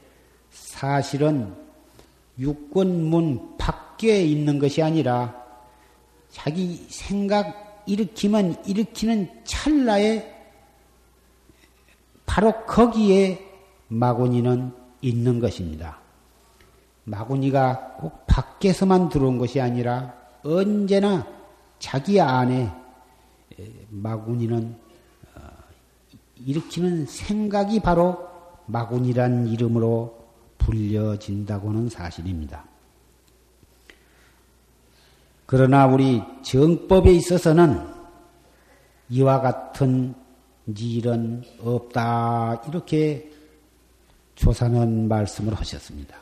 [0.51, 1.55] 사실은
[2.39, 5.43] 육군 문 밖에 있는 것이 아니라
[6.31, 10.33] 자기 생각 일으키면 일으키는 찰나에
[12.27, 13.45] 바로 거기에
[13.89, 15.99] 마구니는 있는 것입니다.
[17.05, 21.27] 마구니가 꼭 밖에서만 들어온 것이 아니라 언제나
[21.79, 22.73] 자기 안에
[23.91, 24.77] 마구니는
[26.37, 28.29] 일으키는 생각이 바로
[28.67, 30.25] 마군이란 이름으로
[30.59, 32.65] 불려진다고는 사실입니다.
[35.47, 37.87] 그러나 우리 정법에 있어서는
[39.11, 40.15] 이와 같은
[40.67, 43.31] 일은 없다 이렇게
[44.35, 46.17] 조사는 말씀을 하셨습니다.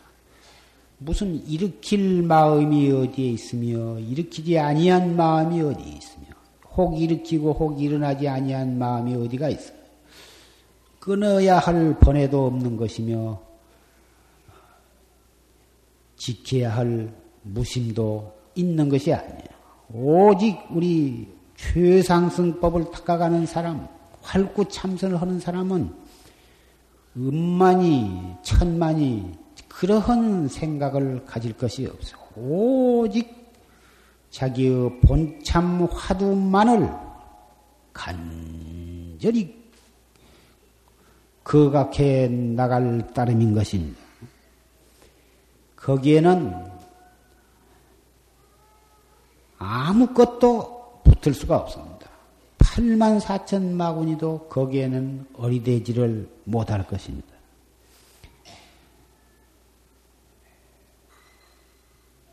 [0.98, 6.26] 무슨 일으킬 마음이 어디에 있으며 일으키지 아니한 마음이 어디에 있으며
[6.74, 9.72] 혹 일으키고 혹 일어나지 아니한 마음이 어디가 있어?
[11.00, 13.40] 끊어야 할 번에도 없는 것이며
[16.16, 19.42] 지켜야 할 무심도 있는 것이 아니에요.
[19.92, 23.88] 오직 우리 최상승법을 닦아가는 사람,
[24.23, 25.92] 활구 참선을 하는 사람은
[27.17, 29.33] 음만이, 천만이
[29.69, 32.17] 그러한 생각을 가질 것이 없어.
[32.37, 33.53] 오직
[34.31, 36.90] 자기의 본참 화두만을
[37.92, 39.63] 간절히
[41.44, 44.00] 거각해 나갈 따름인 것입니다.
[45.77, 46.71] 거기에는
[49.63, 52.10] 아무것도 붙을 수가 없습니다.
[52.58, 57.29] 8만 4천 마구니도 거기에는 어리대지를 못할 것입니다.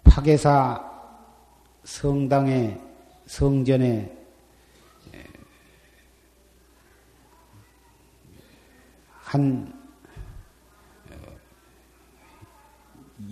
[0.04, 0.84] 파계사
[1.84, 2.82] 성당의
[3.26, 4.18] 성전에
[9.22, 9.72] 한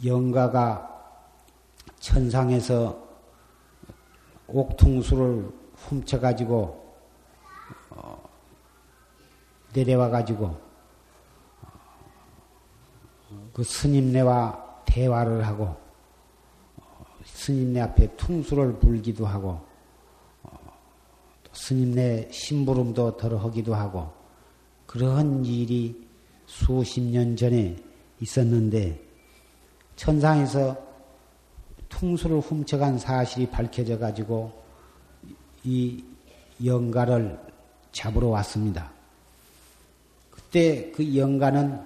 [0.06, 0.88] 영가가
[2.00, 3.07] 천상에서
[4.48, 6.88] 옥퉁수를 훔쳐가지고
[7.91, 8.30] 어,
[9.74, 10.60] 내려와가지고 어,
[13.54, 15.76] 그 스님네와 대화를 하고
[16.78, 19.66] 어, 스님네 앞에 퉁수를 불기도 하고
[21.54, 24.12] 스님네 심부름도 덜어하기도 하고
[24.86, 26.08] 그러한 일이
[26.45, 27.76] 수십 년 전에
[28.22, 29.02] 있었는데
[29.95, 30.87] 천상에서
[31.90, 34.52] 퉁수를 훔쳐간 사실이 밝혀져 가지고
[35.64, 36.04] 이
[36.64, 37.40] 영가를
[37.92, 38.92] 잡으러 왔습니다.
[40.32, 41.82] 그때 그 영가는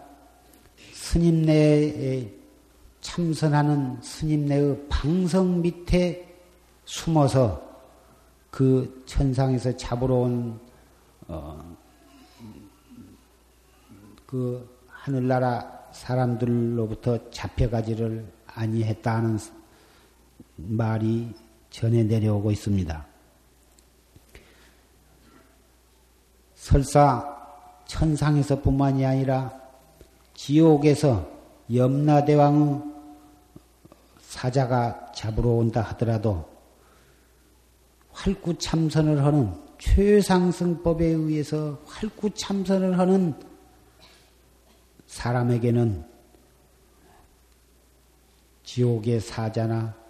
[0.93, 2.32] 스님네에
[3.02, 6.28] 참선하는 스님네의 방성 밑에
[6.86, 7.70] 숨어서
[8.52, 10.60] 그 천상에서 잡으러 온,
[11.28, 11.76] 어,
[14.26, 19.38] 그 하늘나라 사람들로부터 잡혀가지를 아니했다 하는
[20.68, 21.34] 말이
[21.70, 23.05] 전해 내려오고 있습니다.
[26.55, 27.38] 설사
[27.86, 29.59] 천상에서 뿐만이 아니라
[30.34, 31.30] 지옥에서
[31.74, 32.82] 염라대왕의
[34.22, 36.49] 사자가 잡으러 온다 하더라도
[38.12, 43.34] 활구 참선을 하는 최상승법에 의해서 활구 참선을 하는
[45.07, 46.05] 사람에게는
[48.64, 50.01] 지옥의 사자나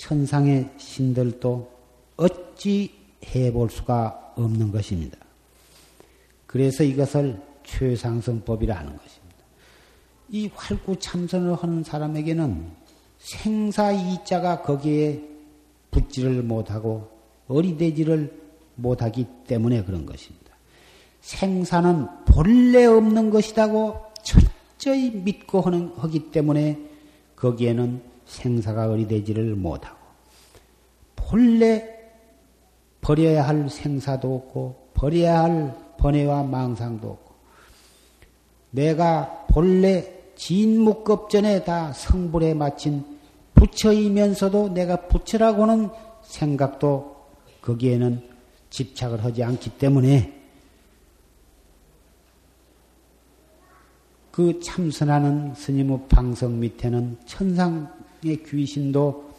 [0.00, 1.70] 천상의 신들도
[2.16, 5.18] 어찌 해볼 수가 없는 것입니다.
[6.46, 9.36] 그래서 이것을 최상승법이라 하는 것입니다.
[10.30, 12.70] 이 활구 참선을 하는 사람에게는
[13.18, 15.22] 생사 이자가 거기에
[15.90, 17.10] 붙지를 못하고
[17.48, 18.40] 어리되지를
[18.76, 20.56] 못하기 때문에 그런 것입니다.
[21.20, 26.78] 생사는 본래 없는 것이라고 철저히 믿고 하는, 하기 때문에
[27.36, 29.98] 거기에는 생사가 어리되지를 못하고
[31.16, 31.98] 본래
[33.00, 37.34] 버려야 할 생사도 없고 버려야 할 번뇌와 망상도 없고
[38.70, 43.18] 내가 본래 진묵급전에 다 성불에 마친
[43.54, 45.90] 부처이면서도 내가 부처라고는
[46.22, 47.16] 생각도
[47.60, 48.22] 거기에는
[48.70, 50.40] 집착을 하지 않기 때문에
[54.30, 59.30] 그 참선하는 스님의 방석 밑에는 천상의 귀신도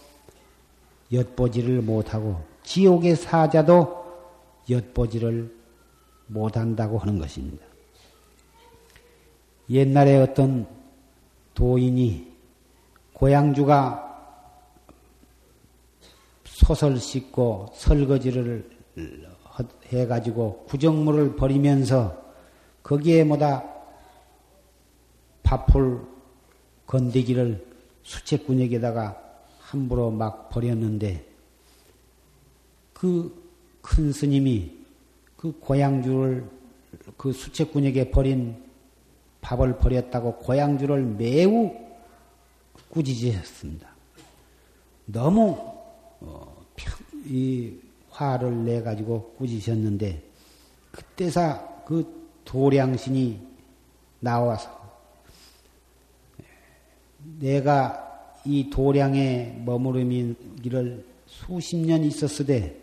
[1.12, 4.02] 엿보지를 못하고 지옥의 사자도
[4.70, 5.54] 엿보지를
[6.28, 7.66] 못한다고 하는 것입니다.
[9.70, 10.68] 옛날에 어떤
[11.54, 12.32] 도인이
[13.14, 14.08] 고향주가
[16.44, 18.70] 솥을 씻고 설거지를
[19.88, 22.22] 해가지고 구정물을 버리면서
[22.84, 23.64] 거기에 뭐다
[25.44, 26.02] 밥풀
[26.88, 27.71] 건더기를
[28.04, 29.22] 수채꾼에게다가
[29.60, 31.26] 함부로 막 버렸는데
[32.94, 33.42] 그
[33.82, 34.72] 큰 스님이
[35.36, 36.48] 그 고향주를
[37.18, 38.56] 그 수채꾼에게 버린
[39.42, 41.74] 밥을 버렸다고 고향주를 매우
[42.90, 43.90] 꾸짖으셨습니다.
[45.06, 45.58] 너무
[46.20, 46.66] 어,
[47.26, 47.74] 이
[48.10, 50.24] 화를 내 가지고 꾸짖으셨는데
[50.92, 53.40] 그때사 그 도량신이
[54.20, 54.81] 나와서
[57.40, 58.08] 내가
[58.46, 62.80] 이 도량에 머무르기를 수십 년 있었으되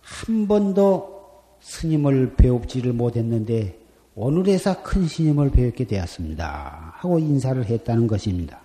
[0.00, 1.20] 한 번도
[1.60, 3.78] 스님을 배웁지를 못했는데
[4.14, 6.92] 오늘에서 큰 스님을 배웠게 되었습니다.
[6.96, 8.60] 하고 인사를 했다는 것입니다.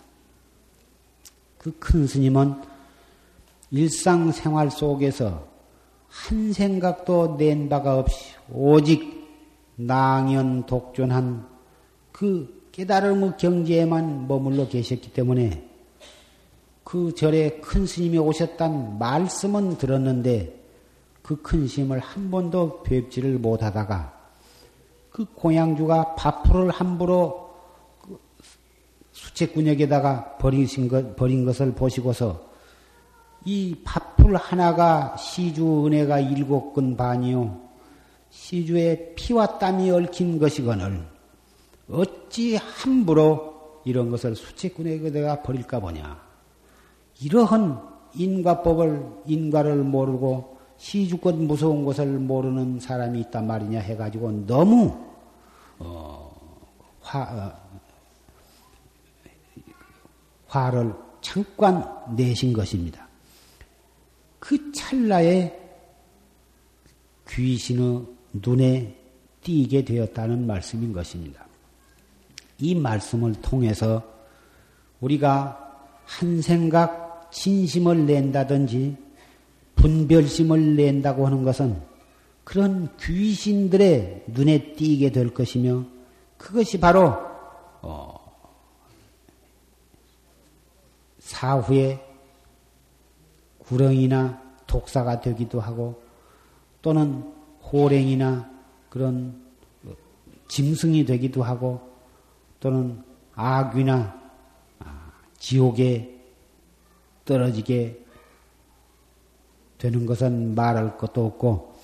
[1.58, 2.62] 그 큰 스님은
[3.72, 5.48] 일상생활 속에서
[6.08, 9.26] 한 생각도 낸 바가 없이 오직
[9.76, 11.48] 낭연 독존한
[12.12, 15.66] 그 깨달음의 경지에만 머물러 계셨기 때문에
[16.84, 20.54] 그 절에 큰 스님이 오셨단 말씀은 들었는데
[21.22, 24.14] 그 큰 스님을 한 번도 뵙지를 못하다가
[25.10, 27.50] 그 공양주가 밥풀을 함부로
[28.02, 28.20] 그
[29.14, 32.44] 수채꾼에게다가 버리신 것, 버린 것을 보시고서
[33.46, 37.58] 이 밥풀 하나가 시주 은혜가 일곱 근 반이요.
[38.32, 41.15] 시주에 피와 땀이 얽힌 것이거늘
[41.90, 46.24] 어찌 함부로 이런 것을 수치꾼에게다가 버릴까 보냐.
[47.22, 47.82] 이러한
[48.16, 55.06] 인과법을 인과를 모르고 시주껏 무서운 것을 모르는 사람이 있단 말이냐 해가지고 너무
[55.80, 56.34] 어,
[57.02, 57.54] 화, 어,
[60.48, 63.08] 화를 잠깐 내신 것입니다.
[64.40, 65.60] 그 찰나에
[67.30, 68.96] 귀신의 눈에
[69.42, 71.45] 띄게 되었다는 말씀인 것입니다.
[72.60, 74.04] 이 말씀을 통해서
[75.02, 75.62] 우리가
[76.06, 78.98] 한 생각 진심을 낸다든지
[79.76, 81.82] 분별심을 낸다고 하는 것은
[82.44, 85.84] 그런 귀신들의 눈에 띄게 될 것이며
[86.38, 87.16] 그것이 바로
[87.82, 88.16] 어,
[91.20, 92.06] 사후에
[93.60, 96.02] 구렁이나 독사가 되기도 하고
[96.82, 97.34] 또는
[97.64, 98.50] 호랭이나
[98.90, 99.44] 그런
[100.48, 101.95] 짐승이 되기도 하고
[102.66, 103.00] 또는
[103.36, 104.20] 악귀나
[104.80, 106.20] 아, 지옥에
[107.24, 108.04] 떨어지게
[109.78, 111.76] 되는 것은 말할 것도 없고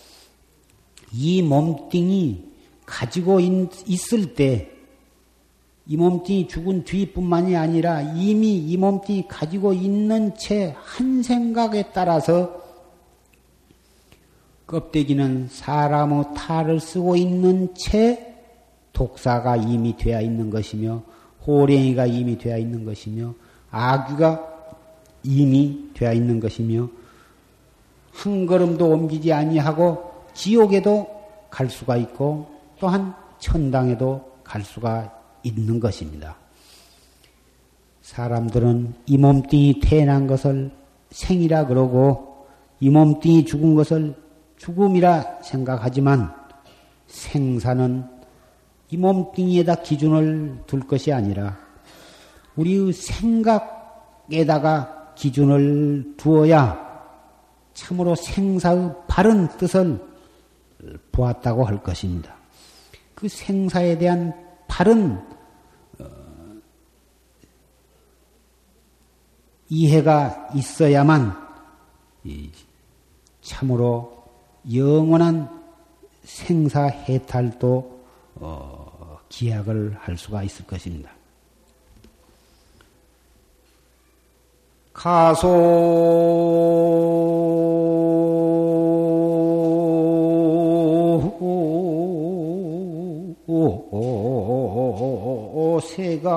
[1.14, 2.46] 이 몸뚱이
[2.84, 4.72] 가지고 있, 을 때
[5.86, 12.60] 이 몸뚱이 죽은 뒤뿐만이 아니라 이미 이 몸뚱이 가지고 있는 채 한 생각에 따라서
[14.66, 18.31] 껍데기는 사람의 탈을 쓰고 있는 채
[18.94, 21.04] 독사가 이미 되어 있는 것이며
[21.46, 23.34] 호랭이가 이미 되어 있는 것이며
[23.72, 24.48] 아귀가
[25.24, 26.90] 이미 되어 있는 것이며
[28.12, 31.08] 한 걸음도 옮기지 아니하고 지옥에도
[31.50, 35.12] 갈 수가 있고 또한 천당에도 갈 수가
[35.44, 36.36] 있는 것입니다.
[38.02, 40.72] 사람들은 이 몸뚱이 태어난 것을
[41.12, 42.48] 생이라 그러고
[42.80, 44.16] 이 몸뚱이 죽은 것을
[44.58, 46.34] 죽음이라 생각하지만
[47.08, 48.06] 생사는
[48.92, 51.58] 이 몸뚱이에다 기준을 둘 것이 아니라
[52.58, 54.52] 우리의 생각에다가
[55.16, 56.92] 기준을 두어야
[57.74, 60.06] 참으로 생사의 바른 뜻을
[61.12, 62.36] 보았다고 할 것입니다.
[63.16, 64.34] 그 생사에 대한
[64.68, 65.18] 바른
[66.00, 66.06] 어,
[69.70, 71.34] 이해가 있어야만
[73.42, 74.26] 참으로
[74.74, 75.50] 영원한
[76.24, 78.02] 생사 해탈도
[78.36, 78.81] 어,
[79.32, 81.10] 기약을 할 수가 있을 것입니다.
[84.94, 86.52] 가소
[95.82, 96.30] 새가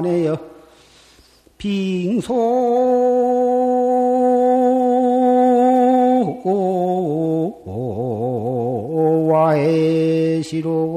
[0.00, 0.38] 안에여
[1.58, 2.53] 빙소
[10.44, 10.93] 와의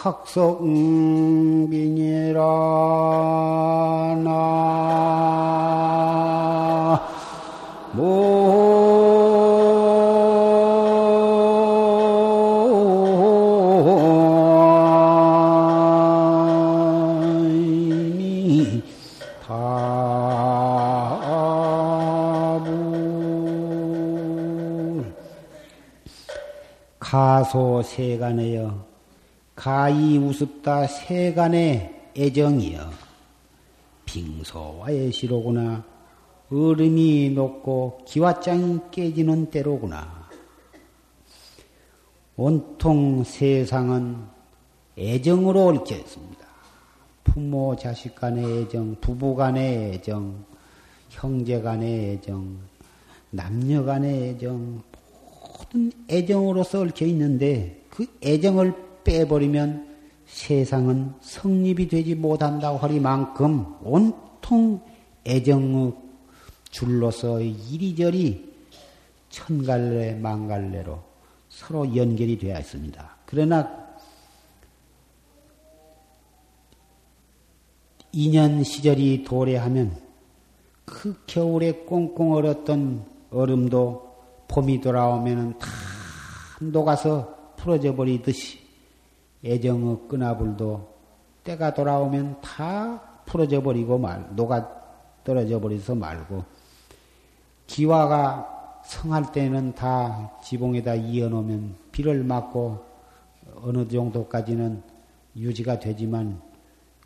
[0.00, 1.20] 각성빈이라
[4.24, 4.40] 나.
[27.00, 28.79] 가소 세간에여
[29.60, 32.90] 가히 우습다 세간의 애정이여.
[34.06, 35.84] 빙소와의 시로구나.
[36.50, 40.30] 얼음이 녹고 기와장이 깨지는 때로구나.
[42.38, 44.16] 온통 세상은
[44.96, 46.46] 애정으로 얽혀 있습니다.
[47.22, 50.42] 부모 자식 간의 애정, 부부 간의 애정,
[51.10, 52.56] 형제 간의 애정,
[53.28, 59.88] 남녀 간의 애정, 모든 애정으로서 얽혀 있는데 그 애정을 빼버리면
[60.26, 64.80] 세상은 성립이 되지 못한다고 하리만큼 온통
[65.26, 65.92] 애정의
[66.70, 68.50] 줄로서 이리저리
[69.28, 71.02] 천갈래 만갈래로
[71.48, 73.16] 서로 연결이 되어 있습니다.
[73.26, 73.90] 그러나
[78.14, 79.96] 2년 시절이 도래하면
[80.84, 84.10] 그 겨울에 꽁꽁 얼었던 얼음도
[84.48, 85.68] 봄이 돌아오면은 다
[86.60, 88.59] 녹아서 풀어져 버리듯이
[89.44, 90.88] 애정의 끈아불도
[91.44, 94.68] 때가 돌아오면 다 풀어져 버리고 말, 녹아
[95.24, 96.44] 떨어져 버려서 말고
[97.66, 102.84] 기와가 성할 때는 다 지붕에다 이어놓으면 비를 맞고
[103.62, 104.82] 어느 정도까지는
[105.36, 106.40] 유지가 되지만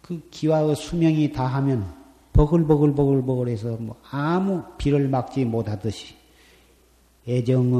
[0.00, 6.16] 그 기와의 수명이 다하면 버글버글버글버글해서 뭐 아무 비를 막지 못하듯이
[7.26, 7.74] 애정의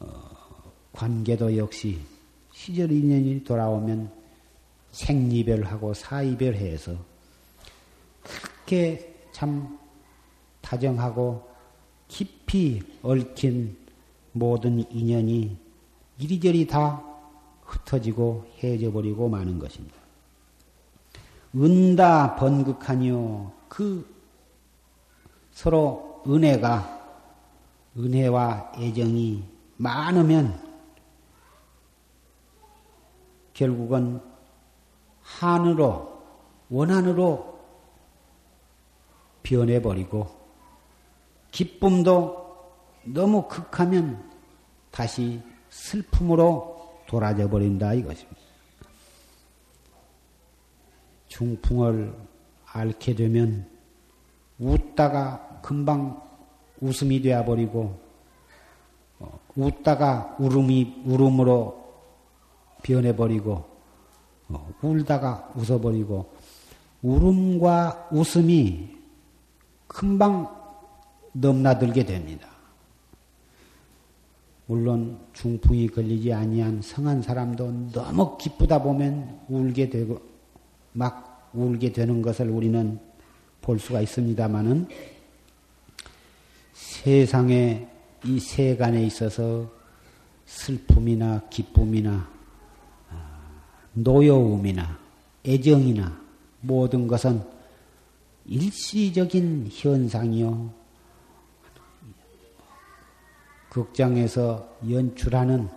[0.00, 0.06] 어,
[0.92, 2.00] 관계도 역시
[2.62, 4.12] 시절 인연이 돌아오면
[4.92, 6.94] 생이별하고 사이별해서
[8.22, 9.78] 그렇게 참
[10.60, 11.48] 다정하고
[12.06, 13.78] 깊이 얽힌
[14.32, 15.56] 모든 인연이
[16.18, 17.02] 이리저리 다
[17.62, 19.96] 흩어지고 헤어져 버리고 마는 것입니다.
[21.56, 23.52] 은다 번극하니요.
[23.70, 24.06] 그
[25.52, 27.24] 서로 은혜가
[27.96, 29.44] 은혜와 애정이
[29.78, 30.69] 많으면
[33.60, 34.22] 결국은
[35.20, 36.18] 한으로
[36.70, 37.60] 원한으로
[39.42, 40.26] 변해버리고
[41.50, 42.40] 기쁨도
[43.04, 44.30] 너무 극하면
[44.90, 48.40] 다시 슬픔으로 돌아져 버린다 이것입니다.
[51.28, 52.16] 중풍을
[52.64, 53.68] 앓게 되면
[54.58, 56.18] 웃다가 금방
[56.80, 58.00] 웃음이 되어 버리고
[59.18, 61.89] 어, 웃다가 울음이 울음으로
[62.82, 63.64] 변해 버리고
[64.48, 66.32] 어, 울다가 웃어 버리고
[67.02, 68.88] 울음과 웃음이
[69.86, 70.48] 금방
[71.32, 72.48] 넘나들게 됩니다.
[74.66, 80.20] 물론 중풍이 걸리지 아니한 성한 사람도 너무 기쁘다 보면 울게 되고
[80.92, 83.00] 막 울게 되는 것을 우리는
[83.60, 84.86] 볼 수가 있습니다만은
[86.72, 87.88] 세상에
[88.24, 89.68] 이 세간에 있어서
[90.46, 92.39] 슬픔이나 기쁨이나 아,
[93.92, 94.98] 노여움이나
[95.44, 96.20] 애정이나
[96.60, 97.42] 모든 것은
[98.46, 100.72] 일시적인 현상이요.
[103.70, 105.68] 극장에서 연출하는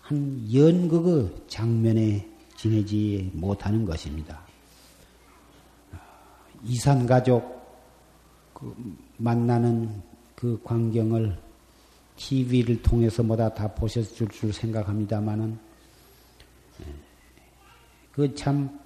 [0.00, 4.40] 한 연극의 장면에 지내지 못하는 것입니다.
[6.64, 7.62] 이산 가족
[8.52, 8.74] 그
[9.16, 10.02] 만나는
[10.34, 11.38] 그 광경을
[12.16, 15.71] TV를 통해서 뭐다 다 보셨을 줄 생각합니다만은
[18.12, 18.78] 그 참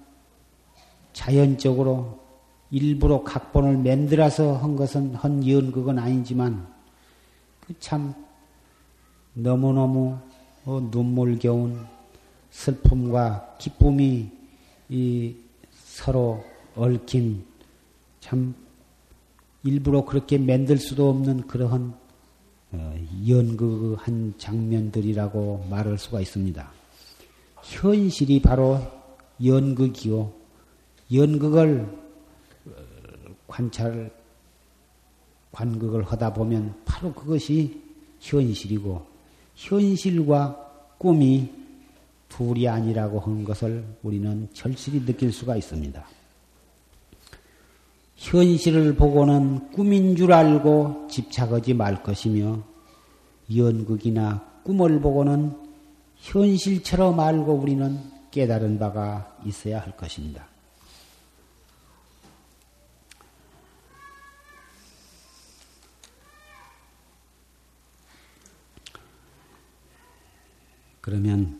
[1.13, 2.19] 자연적으로
[2.69, 6.67] 일부러 각본을 만들어서 한 것은 한 연극은 아니지만
[7.79, 8.13] 참
[9.33, 10.17] 너무너무
[10.65, 11.85] 어, 눈물겨운
[12.51, 14.29] 슬픔과 기쁨이
[15.71, 16.43] 서로
[16.75, 17.43] 얽힌
[18.19, 18.53] 참
[19.63, 21.93] 일부러 그렇게 만들 수도 없는 그러한
[22.73, 22.95] 어,
[23.27, 26.76] 연극 한 장면들이라고 말할 수가 있습니다.
[27.67, 28.79] 현실이 바로
[29.43, 30.31] 연극이요.
[31.13, 31.87] 연극을
[32.65, 32.71] 어,
[33.47, 34.09] 관찰
[35.51, 37.81] 관극을 하다 보면 바로 그것이
[38.19, 39.05] 현실이고
[39.55, 41.49] 현실과 꿈이
[42.29, 46.05] 둘이 아니라고 한 것을 우리는 절실히 느낄 수가 있습니다.
[48.15, 52.63] 현실을 보고는 꿈인 줄 알고 집착하지 말 것이며
[53.55, 55.66] 연극이나 꿈을 보고는
[56.19, 57.99] 현실처럼 알고 우리는
[58.31, 60.47] 깨달은 바가 있어야 할 것입니다.
[71.01, 71.57] 그러면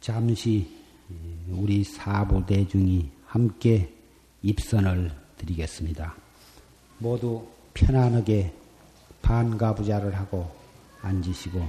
[0.00, 0.68] 잠시
[1.48, 3.92] 우리 사부 대중이 함께
[4.42, 6.16] 입선을 드리겠습니다.
[6.98, 8.52] 모두 편안하게
[9.22, 10.50] 반가부자를 하고
[11.02, 11.68] 앉으시고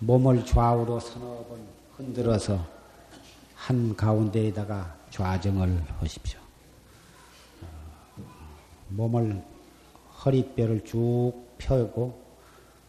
[0.00, 1.66] 몸을 좌우로 서너 번
[1.96, 2.64] 흔들어서
[3.54, 6.40] 한 가운데에다가 좌정을 하십시오.
[8.88, 9.42] 몸을
[10.24, 12.20] 허리뼈를 쭉 펴고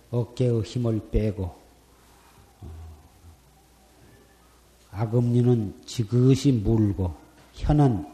[0.10, 1.44] 어깨의 힘을 빼고
[2.62, 2.72] 어,
[4.92, 7.16] 악음리는 지그시 물고
[7.54, 8.06] 혀는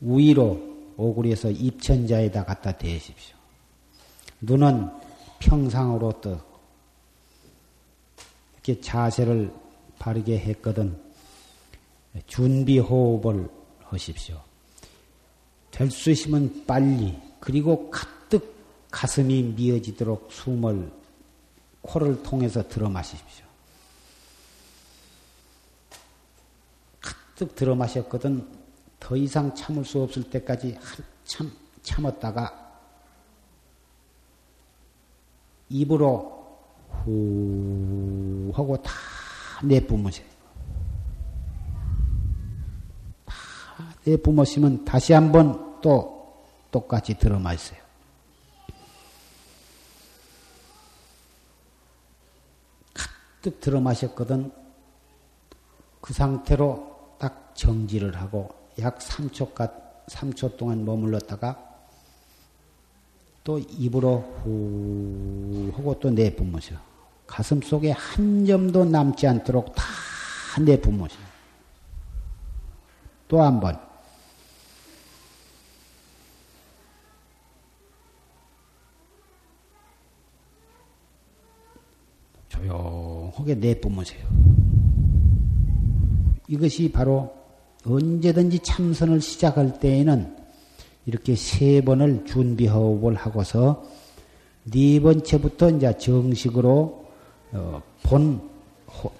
[0.00, 0.60] 위로
[0.96, 3.36] 오구리에서 입천자에다 갖다 대십시오.
[4.40, 5.03] 눈은
[5.44, 6.40] 평상으로 떠
[8.54, 9.52] 이렇게 자세를
[9.98, 10.98] 바르게 했거든
[12.26, 13.50] 준비 호흡을
[13.82, 14.40] 하십시오.
[15.70, 17.90] 될 수 있으면 빨리 그리고
[18.90, 20.90] 가슴이 미어지도록 숨을
[21.82, 23.44] 코를 통해서 들어 마십시오.
[27.00, 28.48] 가득 들어 마셨거든
[29.00, 32.63] 더 이상 참을 수 없을 때까지 한참 참았다가
[35.68, 36.34] 입으로
[36.88, 38.92] 후 하고 다
[39.62, 40.26] 내뿜으세요.
[43.24, 43.34] 다
[44.04, 47.80] 내뿜으시면 다시 한번 또 똑같이 들어 마세요.
[52.92, 54.50] 가득 들어 마셨거든
[56.00, 58.48] 그 상태로 딱 정지를 하고
[58.78, 59.54] 약 3초,
[60.06, 61.63] 3초 동안 머물렀다가
[63.44, 66.74] 또 입으로 후 하고 또 내뿜으셔.
[67.26, 69.84] 가슴 속에 한 점도 남지 않도록 다
[70.62, 71.16] 내뿜으셔.
[73.28, 73.78] 또 한 번.
[82.48, 84.26] 조용하게 내뿜으세요.
[86.48, 87.34] 이것이 바로
[87.84, 90.43] 언제든지 참선을 시작할 때에는
[91.06, 93.84] 이렇게 세 번을 준비 호흡을 하고서
[94.64, 97.04] 네 번째부터 이제 정식으로
[97.52, 98.40] 어, 본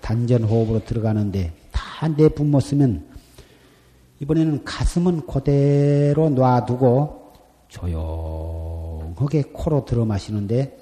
[0.01, 3.07] 단전 호흡으로 들어가는데 다 내뿜었으면
[4.21, 7.33] 이번에는 가슴은 그대로 놔두고
[7.69, 10.79] 조용하게 코로 들어 마시는데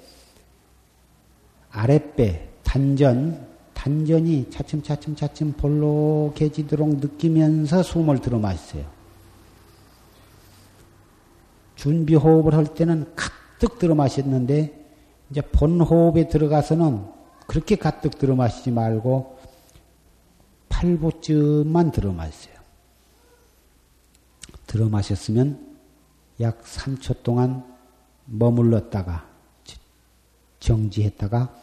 [1.71, 8.85] 아랫배 단전 단전이 차츰차츰 차츰 볼록해지도록 느끼면서 숨을 들어 마시세요.
[11.83, 14.73] 준비 호흡을 할 때는 가득 들어 마셨는데
[15.29, 17.03] 이제 본 호흡에 들어가서는
[17.45, 19.37] 그렇게 가득 들어 마시지 말고
[20.69, 22.55] 8부쯤만 들어 마세요.
[24.65, 25.75] 들어 마셨으면
[26.39, 27.65] 약 3초 동안
[28.27, 29.27] 머물렀다가
[30.61, 31.53] 정지했다가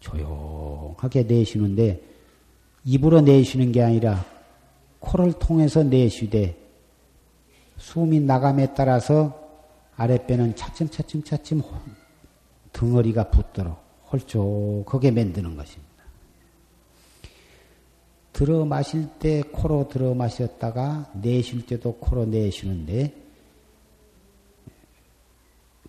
[0.00, 2.02] 조용하게 내쉬는데
[2.86, 4.24] 입으로 내쉬는 게 아니라
[5.00, 6.56] 코를 통해서 내쉬되
[7.76, 9.49] 숨이 나감에 따라서
[9.96, 11.62] 아랫배는 차츰차츰 차츰
[12.72, 13.78] 덩어리가 붙도록
[14.12, 15.90] 홀쭉하게 만드는 것입니다.
[18.32, 23.14] 들어 마실 때 코로 들어 마셨다가 내쉴 때도 코로 내쉬는데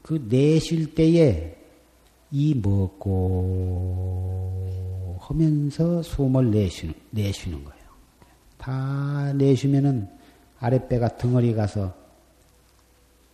[0.01, 1.55] 그 내쉴 때에
[2.31, 3.87] 이 먹고
[5.19, 7.81] 하면서 숨을 내쉬는, 내쉬는 거예요.
[8.57, 10.09] 다 내쉬면은
[10.59, 12.00] 아랫배가 덩어리 가서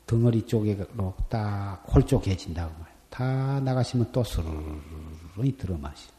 [0.07, 2.97] 덩어리 쪽으로 딱 홀쭉해진다고 말이에요.
[3.09, 6.09] 다 나가시면 또 스르르르 들어 마시.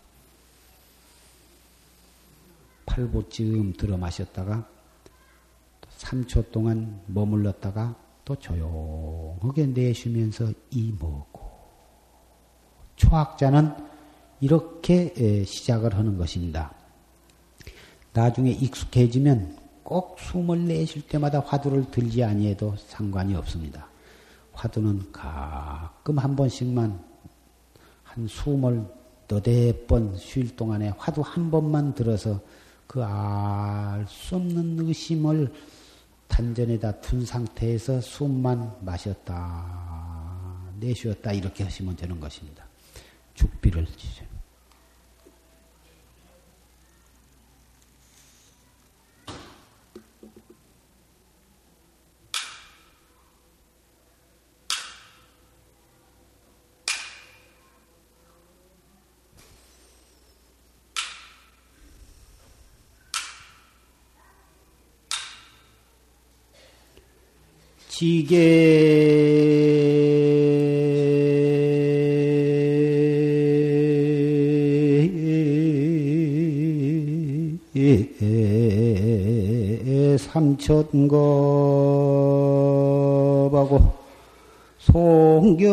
[2.86, 4.68] 8부쯤 들어 마셨다가
[5.98, 11.48] 3초 동안 머물렀다가 또 조용하게 내쉬면서 이 먹고
[12.96, 13.74] 초학자는
[14.40, 16.72] 이렇게 시작을 하는 것입니다.
[18.12, 19.57] 나중에 익숙해지면
[19.88, 23.88] 꼭 숨을 내쉴 때마다 화두를 들지 아니해도 상관이 없습니다.
[24.52, 27.02] 화두는 가끔 한 번씩만
[28.02, 28.84] 한 숨을
[29.28, 32.38] 너댓 번 쉴 동안에 화두 한 번만 들어서
[32.86, 35.50] 그 알 수 없는 의심을
[36.28, 39.34] 단전에다 둔 상태에서 숨만 마셨다
[40.80, 42.62] 내쉬었다 이렇게 하시면 되는 것입니다.
[43.32, 44.27] 죽비를 지죠.
[67.98, 68.38] 지게
[80.16, 81.28] 삼천겁하고
[84.78, 85.68] 송경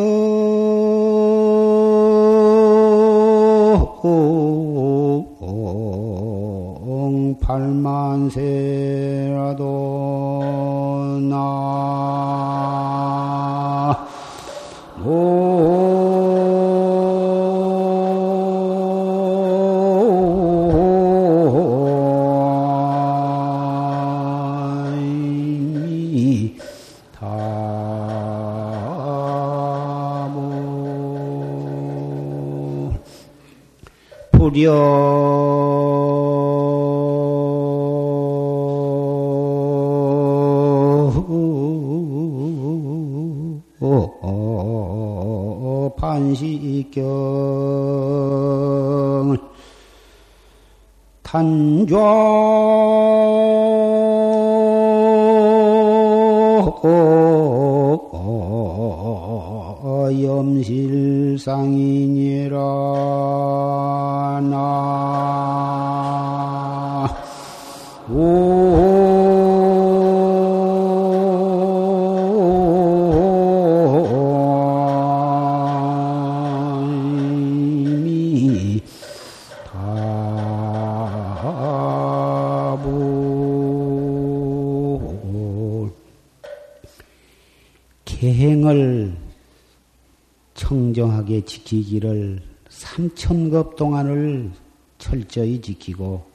[91.25, 94.51] 청정하게 지키기를 삼천급 동안을
[94.97, 96.25] 철저히 지키고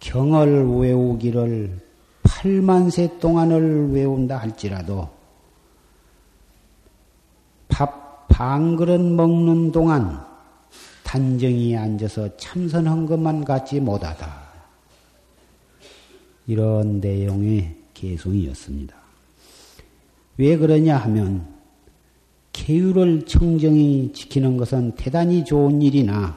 [0.00, 1.78] 경을 외우기를
[2.24, 5.08] 8만 세 동안을 외운다 할지라도
[7.68, 10.24] 밥 반 그릇 먹는 동안
[11.02, 14.48] 단정히 앉아서 참선한 것만 갖지 못하다.
[16.46, 18.94] 이런 내용의 개송이었습니다.
[20.36, 21.57] 왜 그러냐 하면
[22.58, 26.36] 계율을 청정히 지키는 것은 대단히 좋은 일이나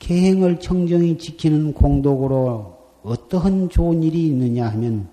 [0.00, 5.08] 계행을 청정히 지키는 공덕으로 어떠한 좋은 일이 있느냐 하면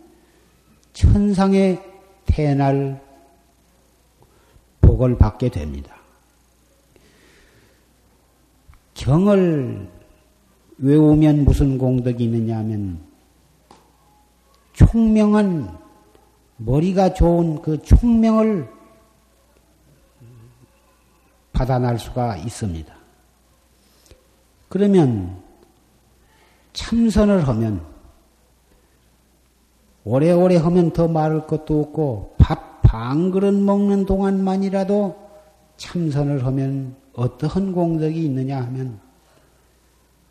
[0.93, 1.79] 천상에
[2.25, 2.99] 태어날
[4.81, 5.95] 복을 받게 됩니다.
[8.95, 9.87] 경을
[10.79, 12.99] 외우면 무슨 공덕이 있느냐 하면
[14.73, 15.77] 총명한
[16.57, 18.78] 머리가 좋은 그 총명을
[21.59, 22.95] 받아날 수가 있습니다.
[24.69, 25.43] 그러면
[26.71, 27.85] 참선을 하면
[30.05, 35.15] 오래오래 하면 더 말할 것도 없고 밥 반 그릇 먹는 동안만이라도
[35.77, 38.99] 참선을 하면 어떠한 공덕이 있느냐 하면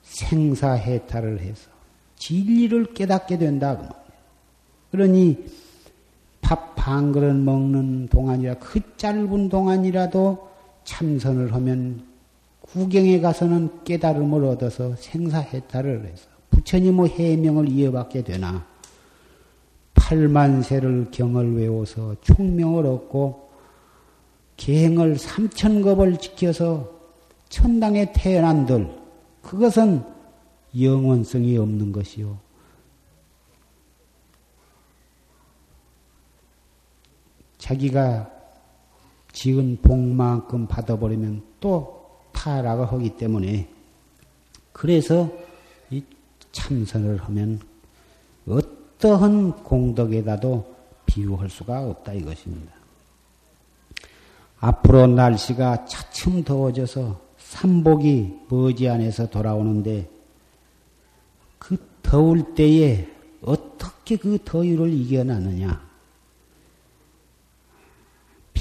[0.03, 1.71] 생사해탈을 해서
[2.17, 3.89] 진리를 깨닫게 된다 그
[4.91, 5.45] 그러니
[6.41, 10.49] 밥 반 그릇 먹는 동안이라 그 짧은 동안이라도
[10.89, 12.03] 참선을 하면
[12.63, 18.67] 구경에 가서는 깨달음을 얻어서 생사해탈을 해서 부처님의 해명을 이어받게 되나
[19.95, 23.51] 8만 세를 경을 외워서 총명을 얻고
[24.57, 26.91] 계행을 3천겁을 지켜서
[27.51, 28.91] 천당에 태어난들
[29.43, 30.03] 그것은
[30.79, 32.39] 영원성이 없는 것이요.
[37.59, 38.38] 자기가
[39.39, 43.69] 지은 복만큼 받아버리면 또 타락을 하기 때문에
[44.73, 45.31] 그래서
[45.91, 46.03] 이
[46.51, 47.61] 참선을 하면
[48.49, 50.75] 어떠한 공덕에다도
[51.07, 52.73] 비유할 수가 없다 이것입니다.
[54.59, 60.11] 앞으로 날씨가 차츰 더워져서 삼복이 머지않아서 돌아오는데
[61.61, 63.07] 그 더울 때에
[63.43, 65.88] 어떻게 그 더위를 이겨나느냐?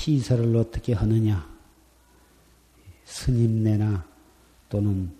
[0.08, 1.46] 피설을 어떻게 하느냐?
[3.04, 4.06] 스님네나
[4.70, 5.12] 또는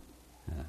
[0.48, 0.66] 어,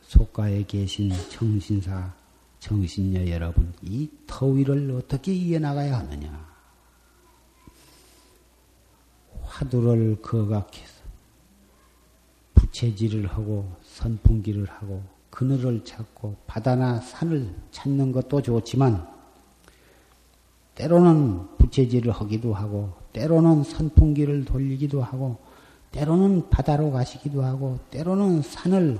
[0.00, 2.14] 속가에 계신 정신사,
[2.60, 6.48] 정신녀 여러분, 이 더위를 어떻게 이겨나가야 하느냐?
[9.42, 11.02] 화두를 거각해서
[12.54, 19.06] 부채질을 하고 선풍기를 하고 그늘을 찾고 바다나 산을 찾는 것도 좋지만
[20.74, 25.36] 때로는 부채질을 하기도 하고 때로는 선풍기를 돌리기도 하고
[25.92, 28.98] 때로는 바다로 가시기도 하고 때로는 산을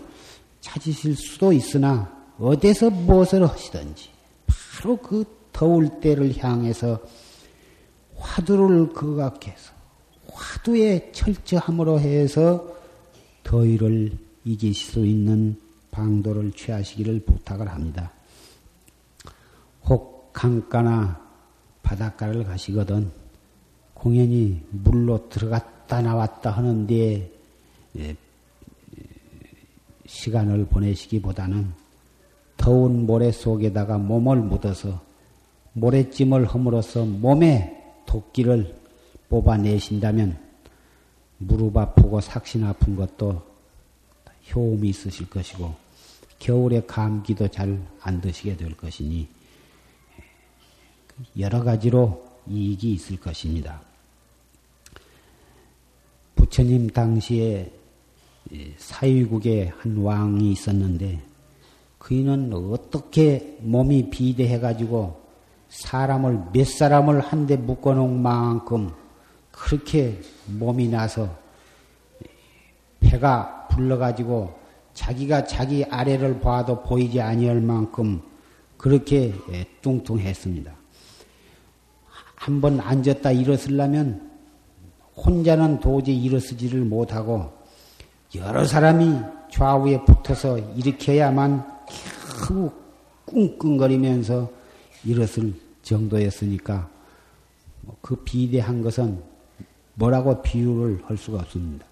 [0.61, 4.11] 찾으실 수도 있으나 어디서 무엇을 하시든지
[4.47, 7.01] 바로 그 더울 때를 향해서
[8.17, 9.73] 화두를 거각해서
[10.33, 12.77] 화두의 철저함으로 해서
[13.43, 14.13] 더위를
[14.45, 18.13] 이기실 수 있는 방도를 취하시기를 부탁을 합니다.
[19.85, 21.21] 혹 강가나
[21.83, 23.11] 바닷가를 가시거든
[23.99, 27.31] 공연히 물로 들어갔다 나왔다 하는데
[27.99, 28.17] 예,
[30.07, 31.73] 시간을 보내시기보다는
[32.57, 35.01] 더운 모래 속에다가 몸을 묻어서
[35.75, 37.77] 모래찜을 허물어서 몸에
[38.07, 38.75] 도끼를
[39.29, 40.39] 뽑아내신다면
[41.39, 43.43] 무릎 아프고 삭신 아픈 것도
[44.51, 45.75] 효험이 있으실 것이고
[46.39, 47.79] 겨울에 감기도 잘
[48.09, 49.29] 안 드시게 될 것이니
[51.39, 53.83] 여러 가지로 이익이 있을 것입니다.
[56.49, 57.71] 부처님 당시에
[58.79, 61.21] 사위국에 한 왕이 있었는데
[61.99, 65.21] 그이는 어떻게 몸이 비대해 가지고
[65.69, 68.91] 사람을 몇 사람을 한대 묶어 놓은 만큼
[69.53, 71.37] 그렇게 몸이 나서
[73.01, 74.59] 배가 불러 가지고
[74.95, 78.23] 자기가 자기 아래를 봐도 보이지 아니할 만큼
[78.79, 79.35] 그렇게
[79.83, 80.73] 뚱뚱했습니다.
[82.35, 84.28] 한번 앉았다 일어서려면
[85.25, 87.53] 혼자는 도저히 일어서지를 못하고
[88.35, 89.19] 여러 사람이
[89.51, 91.65] 좌우에 붙어서 일으켜야만
[92.47, 92.71] 겨우
[93.27, 94.51] 꿍꿍거리면서
[95.05, 95.53] 일어설
[95.83, 96.89] 정도였으니까
[97.83, 99.23] 뭐그 비대한 것은
[99.95, 101.85] 뭐라고 비유를 할 수가 없습니다.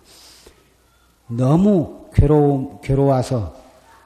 [1.29, 3.55] 너무 괴로워, 괴로워서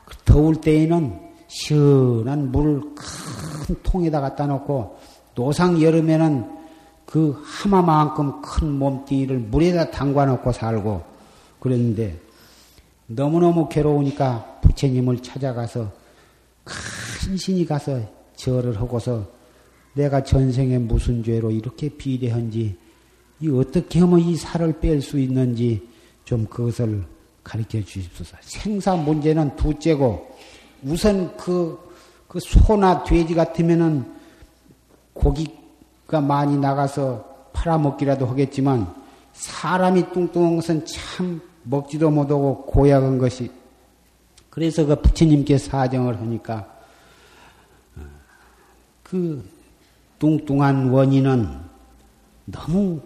[0.06, 4.98] 그 더울 때에는 시원한 물을 큰 통에다 갖다 놓고
[5.34, 6.59] 노상 여름에는
[7.10, 11.02] 그 하마만큼 큰 몸뚱이를 물에다 담가놓고 살고
[11.58, 12.20] 그랬는데
[13.08, 15.90] 너무너무 괴로우니까 부처님을 찾아가서
[16.64, 18.00] 간신히 가서
[18.36, 19.26] 절을 하고서
[19.94, 22.78] 내가 전생에 무슨 죄로 이렇게 비대한지
[23.40, 25.88] 이 어떻게 하면 이 살을 뺄 수 있는지
[26.24, 27.04] 좀 그것을
[27.42, 28.36] 가르쳐 주십소서.
[28.42, 30.28] 생사 문제는 둘째고
[30.84, 31.76] 우선 그,
[32.28, 34.14] 그 소나 돼지 같으면은
[35.12, 35.59] 고기
[36.10, 38.92] 가 많이 나가서 팔아먹기라도 하겠지만
[39.32, 43.50] 사람이 뚱뚱한 것은 참 먹지도 못하고 고약한 것이.
[44.50, 46.66] 그래서 그 부처님께 사정을 하니까
[47.96, 48.02] 어,
[49.04, 49.48] 그
[50.18, 51.60] 뚱뚱한 원인은
[52.46, 53.00] 너무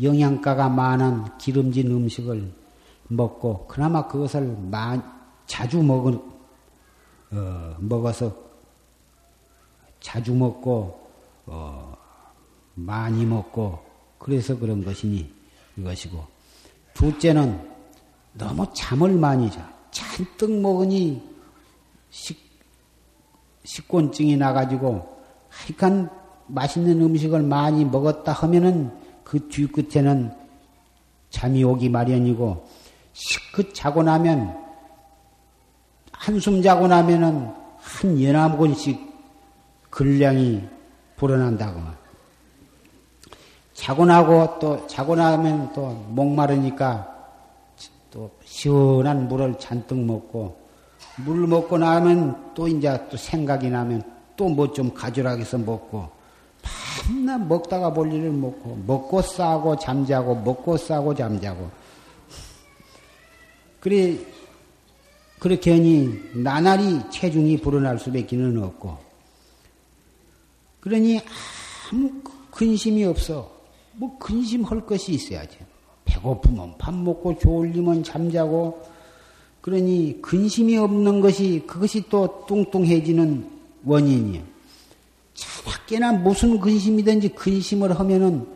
[0.00, 2.52] 영양가가 많은 기름진 음식을
[3.08, 4.96] 먹고 그나마 그것을 마,
[5.46, 6.20] 자주 먹은
[7.32, 8.32] 어, 먹어서
[10.00, 11.08] 자주 먹고
[11.46, 11.93] 어,
[12.74, 13.78] 많이 먹고
[14.18, 15.30] 그래서 그런 것이니
[15.76, 16.24] 이것이고
[16.94, 17.74] 둘째는
[18.34, 21.22] 너무 잠을 많이 자 잔뜩 먹으니
[22.10, 22.38] 식,
[23.64, 26.10] 식곤증이 나가지고 하여간
[26.46, 30.32] 맛있는 음식을 많이 먹었다 하면은 그 뒤끝에는
[31.30, 32.68] 잠이 오기 마련이고
[33.12, 34.64] 시끗 자고 나면
[36.12, 38.98] 한숨 자고 나면은 한 연암 권씩
[39.90, 40.62] 근량이
[41.16, 41.80] 불어난다고.
[43.74, 47.12] 자고 나고 또 자고 나면 또 목마르니까
[48.10, 50.56] 또 시원한 물을 잔뜩 먹고
[51.24, 54.02] 물 먹고 나면 또 이제 또 생각이 나면
[54.36, 56.08] 또 뭐 좀 가져라 해서 먹고
[56.62, 61.70] 밤낮 먹다가 볼 일을 먹고 먹고 싸고 잠자고 먹고 싸고 잠자고.
[63.80, 64.16] 그래
[65.38, 68.96] 그렇게 하니 나날이 체중이 불어날 수밖에는 없고.
[70.80, 71.20] 그러니
[71.92, 72.10] 아무
[72.50, 73.53] 근심이 없어
[73.96, 75.58] 뭐 근심할 것이 있어야지.
[76.04, 78.82] 배고프면 밥 먹고 졸리면 잠자고.
[79.60, 83.50] 그러니 근심이 없는 것이 그것이 또 뚱뚱해지는
[83.84, 84.42] 원인이에요.
[85.34, 88.46] 차갑게나 무슨 근심이든지 근심을 하면은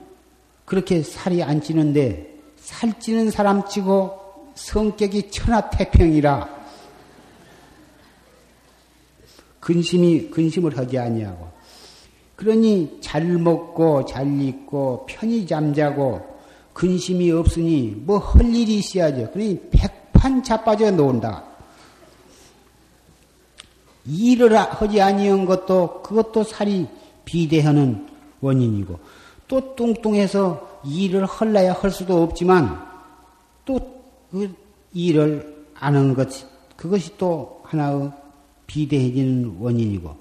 [0.65, 6.59] 그렇게 살이 안 찌는데 살 찌는 사람 치고 성격이 천하태평이라.
[9.61, 11.49] 근심이 근심을 하지 아니하고
[12.39, 16.25] 그러니 잘 먹고 잘 입고 편히 잠자고
[16.73, 19.33] 근심이 없으니 뭐 할 일이 있어야죠.
[19.33, 21.43] 그러니 백판 자빠져 놓은다.
[24.07, 26.87] 일을 하지 아니한 것도 그것도 살이
[27.25, 28.07] 비대하는
[28.41, 28.99] 원인이고
[29.49, 32.81] 또 뚱뚱해서 일을 할래야 할 수도 없지만
[33.65, 33.99] 또
[34.31, 34.55] 그
[34.93, 36.29] 일을 안 하는 것
[36.77, 38.11] 그것이 또 하나의
[38.67, 40.15] 비대해지는 원인이고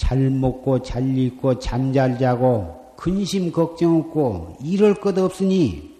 [0.00, 5.90] 잘 먹고 잘 입고 잠 잘 자고 근심 걱정 없고 이럴 것 없으니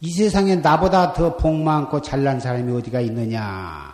[0.00, 3.92] 이 세상에 나보다 더 복 많고 잘난 사람이 어디가 있느냐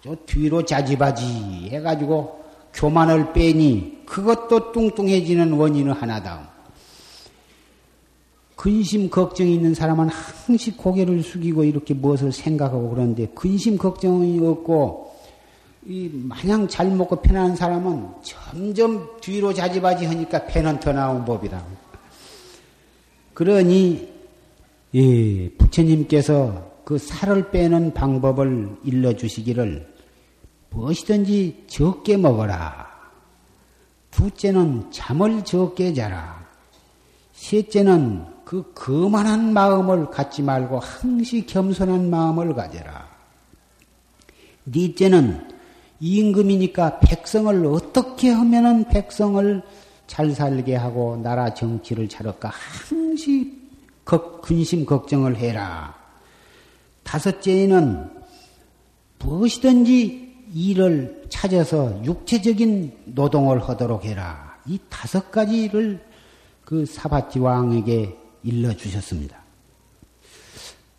[0.00, 6.48] 저 뒤로 자지바지 해가지고 교만을 빼니 그것도 뚱뚱해지는 원인은 하나다.
[8.56, 15.11] 근심 걱정이 있는 사람은 항시 고개를 숙이고 이렇게 무엇을 생각하고 그러는데 근심 걱정이 없고
[15.84, 21.64] 이 마냥 잘 먹고 편안한 사람은 점점 뒤로 자지바지 하니까 배는 더 나온 법이다.
[23.34, 24.12] 그러니
[24.94, 29.92] 예, 부처님께서 그 살을 빼는 방법을 일러주시기를
[30.70, 32.90] 무엇이든지 적게 먹어라.
[34.10, 36.46] 둘째는 잠을 적게 자라.
[37.32, 43.08] 셋째는 그 거만한 마음을 갖지 말고 항시 겸손한 마음을 가져라.
[44.64, 45.51] 넷째는
[46.02, 49.62] 임금이니까 백성을 어떻게 하면은 백성을
[50.08, 53.62] 잘 살게 하고 나라 정치를 잘할까 항시
[54.42, 55.94] 근심 걱정을 해라.
[57.04, 58.10] 다섯째는
[59.20, 64.58] 무엇이든지 일을 찾아서 육체적인 노동을 하도록 해라.
[64.66, 66.04] 이 다섯 가지를
[66.64, 69.40] 그 사바티 왕에게 일러 주셨습니다.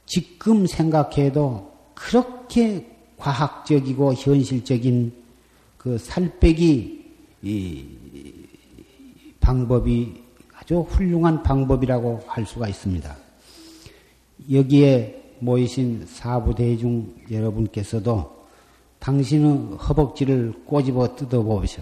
[0.05, 2.92] 지금 생각해도 그렇게
[3.23, 5.13] 과학적이고 현실적인
[5.77, 7.05] 그 살빼기
[9.39, 10.21] 방법이
[10.57, 13.15] 아주 훌륭한 방법이라고 할 수가 있습니다.
[14.51, 18.43] 여기에 모이신 사부대중 여러분께서도
[18.99, 21.81] 당신의 허벅지를 꼬집어 뜯어보셔.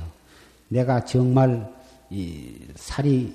[0.68, 1.72] 내가 정말
[2.12, 3.34] 이 살이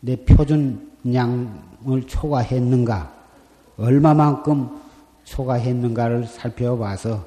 [0.00, 3.14] 내 표준 양을 초과했는가,
[3.78, 4.80] 얼마만큼
[5.30, 7.24] 초과했는가를 살펴봐서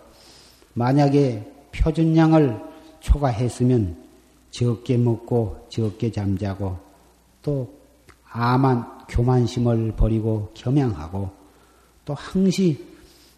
[0.73, 2.59] 만약에 표준량을
[2.99, 3.95] 초과했으면
[4.51, 6.77] 적게 먹고 적게 잠자고
[7.41, 7.73] 또
[8.29, 11.29] 아만 교만심을 버리고 겸양하고
[12.05, 12.83] 또 항시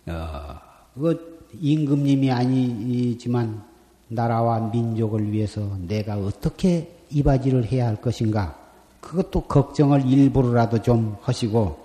[0.08, 0.56] 어,
[0.96, 3.64] 그 임금님이 아니지만
[4.08, 8.58] 나라와 민족을 위해서 내가 어떻게 이바지를 해야 할 것인가?
[9.00, 11.85] 그것도 걱정을 일부러라도 좀 하시고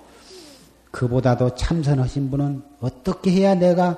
[0.91, 3.97] 그보다도 참선하신 분은 어떻게 해야 내가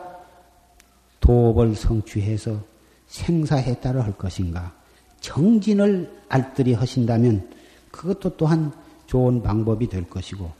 [1.20, 2.61] 도업을 성취해서
[3.07, 4.72] 생사해탈을 할 것인가?
[5.20, 7.49] 정진을 알뜰히 하신다면
[7.90, 8.72] 그것도 또한
[9.07, 10.51] 좋은 방법이 될 것이고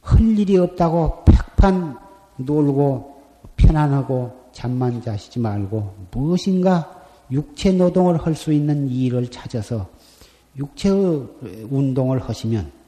[0.00, 1.96] 할 일이 없다고 백판
[2.38, 3.22] 놀고
[3.56, 9.88] 편안하고 잠만 자시지 말고 무엇인가 육체 노동을 할 수 있는 일을 찾아서
[10.56, 11.28] 육체의
[11.70, 12.81] 운동을 하시면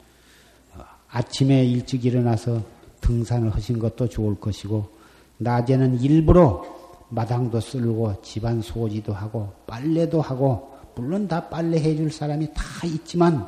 [1.09, 2.61] 아침에 일찍 일어나서
[3.01, 4.89] 등산을 하신 것도 좋을 것이고
[5.37, 6.63] 낮에는 일부러
[7.09, 13.47] 마당도 쓸고 집안 소지도 하고 빨래도 하고 물론 다 빨래 해줄 사람이 다 있지만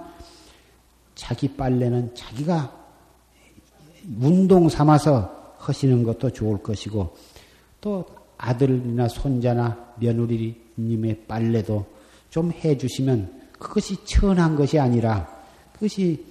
[1.16, 2.72] 자기 빨래는 자기가
[4.22, 7.16] 운동 삼아서 하시는 것도 좋을 것이고
[7.82, 8.06] 또
[8.38, 11.86] 아들이나 손자나 며느리님의 빨래도
[12.30, 15.28] 좀 해주시면 그것이 천한 것이 아니라
[15.74, 16.24] 그것이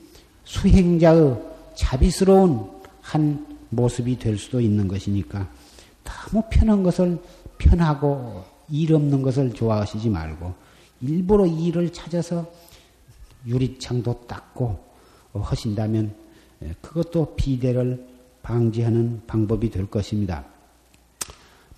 [0.46, 1.36] 수행자의
[1.74, 2.70] 자비스러운
[3.02, 5.48] 한 모습이 될 수도 있는 것이니까
[6.04, 7.18] 너무 편한 것을
[7.58, 10.54] 편하고 일 없는 것을 좋아하시지 말고
[11.00, 12.50] 일부러 일을 찾아서
[13.46, 14.78] 유리창도 닦고
[15.34, 16.14] 하신다면
[16.62, 18.06] 예, 그것도 비대를
[18.42, 20.44] 방지하는 방법이 될 것입니다.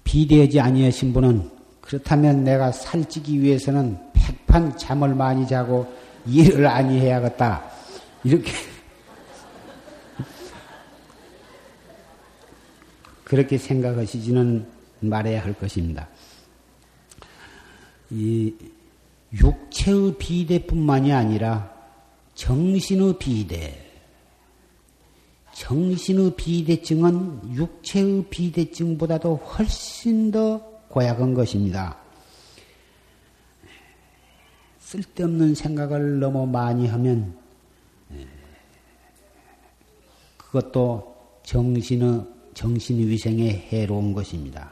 [0.05, 1.51] 비대하지 아니하신 분은
[1.81, 5.87] 그렇다면 내가 살찌기 위해서는 백판 잠을 많이 자고
[6.27, 7.78] 일을 아니 해야겠다.
[8.25, 8.51] 이렇게
[13.25, 14.67] 그렇게 생각하시지는
[15.01, 16.09] 말해야 할 것입니다.
[18.11, 18.55] 이
[19.33, 21.73] 육체의 비대뿐만이 아니라
[22.35, 23.85] 정신의 비대,
[25.53, 30.59] 정신의 비대증은 육체의 비대증보다도 훨씬 더
[30.89, 31.99] 고약한 것입니다.
[34.79, 37.38] 쓸데없는 생각을 너무 많이 하면
[40.59, 44.71] 그것도 정신의 정신위생에 해로운 것입니다.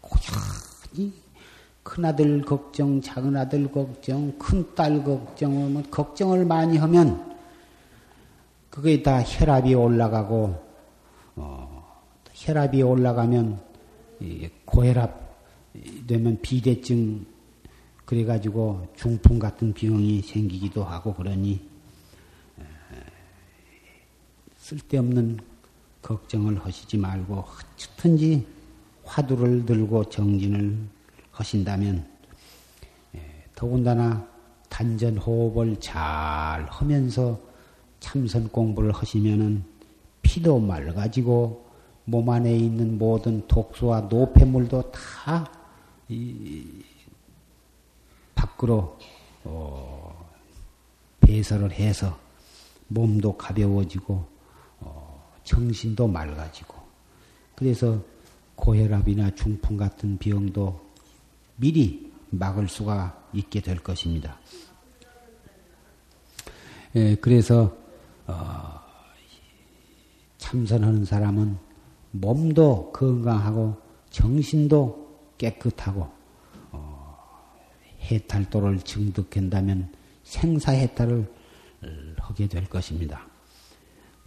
[0.00, 1.12] 고연히
[1.82, 7.36] 큰아들 걱정, 작은아들 걱정, 큰딸 걱정, 뭐 걱정을 많이 하면
[8.68, 10.56] 그게 다 혈압이 올라가고
[11.36, 12.02] 어,
[12.34, 13.60] 혈압이 올라가면
[14.64, 15.28] 고혈압
[16.06, 17.24] 되면 비대증
[18.04, 21.67] 그래가지고 중풍 같은 병이 생기기도 하고 그러니
[24.68, 25.38] 쓸데없는
[26.02, 27.42] 걱정을 하시지 말고
[27.74, 28.46] 어쨌든지
[29.02, 30.76] 화두를 들고 정진을
[31.30, 32.06] 하신다면
[33.14, 34.28] 예, 더군다나
[34.68, 37.40] 단전 호흡을 잘 하면서
[38.00, 39.64] 참선 공부를 하시면은
[40.20, 41.64] 피도 맑아지고
[42.04, 45.50] 몸 안에 있는 모든 독소와 노폐물도 다
[48.34, 48.98] 밖으로
[49.44, 50.30] 어,
[51.22, 52.18] 배설을 해서
[52.88, 54.37] 몸도 가벼워지고
[55.48, 56.74] 정신도 맑아지고
[57.54, 58.02] 그래서
[58.54, 60.78] 고혈압이나 중풍 같은 병도
[61.56, 64.38] 미리 막을 수가 있게 될 것입니다.
[66.96, 67.74] 예, 그래서
[68.26, 68.80] 어,
[70.36, 71.56] 참선하는 사람은
[72.10, 73.76] 몸도 건강하고
[74.10, 76.10] 정신도 깨끗하고
[76.72, 77.16] 어,
[78.02, 79.94] 해탈도를 증득한다면
[80.24, 81.32] 생사해탈을
[82.18, 83.27] 하게 될 것입니다.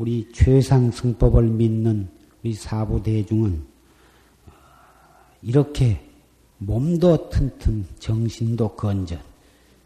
[0.02, 2.10] 우리 최상 승법을 믿는
[2.42, 3.64] 우리 사부 대중은
[5.44, 6.04] 이렇게
[6.58, 9.20] 몸도 튼튼, 정신도 건전.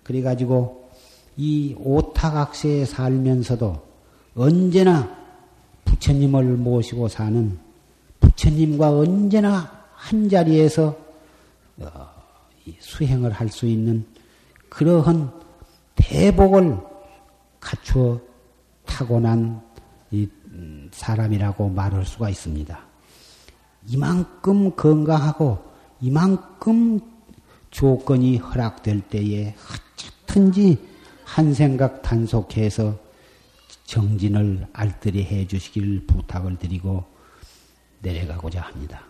[0.03, 0.89] 그래가지고
[1.35, 3.85] 이 오타각세에 살면서도
[4.35, 5.13] 언제나
[5.83, 7.59] 부처님을 모시고 사는
[8.21, 10.97] 부처님과 언제나 한 자리에서
[11.79, 12.07] 어,
[12.79, 14.05] 수행을 할 수 있는
[14.69, 15.29] 그러한
[15.95, 16.77] 대복을
[17.59, 18.21] 갖추어
[18.85, 19.64] 타고난
[20.95, 22.79] 사람이라고 말할 수가 있습니다.
[23.87, 25.59] 이만큼 건강하고
[26.01, 26.99] 이만큼
[27.69, 29.55] 조건이 허락될 때에
[30.25, 30.79] 어쨌든지
[31.23, 32.97] 한 생각 단속해서
[33.83, 37.03] 정진을 알뜰히 해 주시길 부탁을 드리고
[37.99, 39.03] 내려가고자 합니다.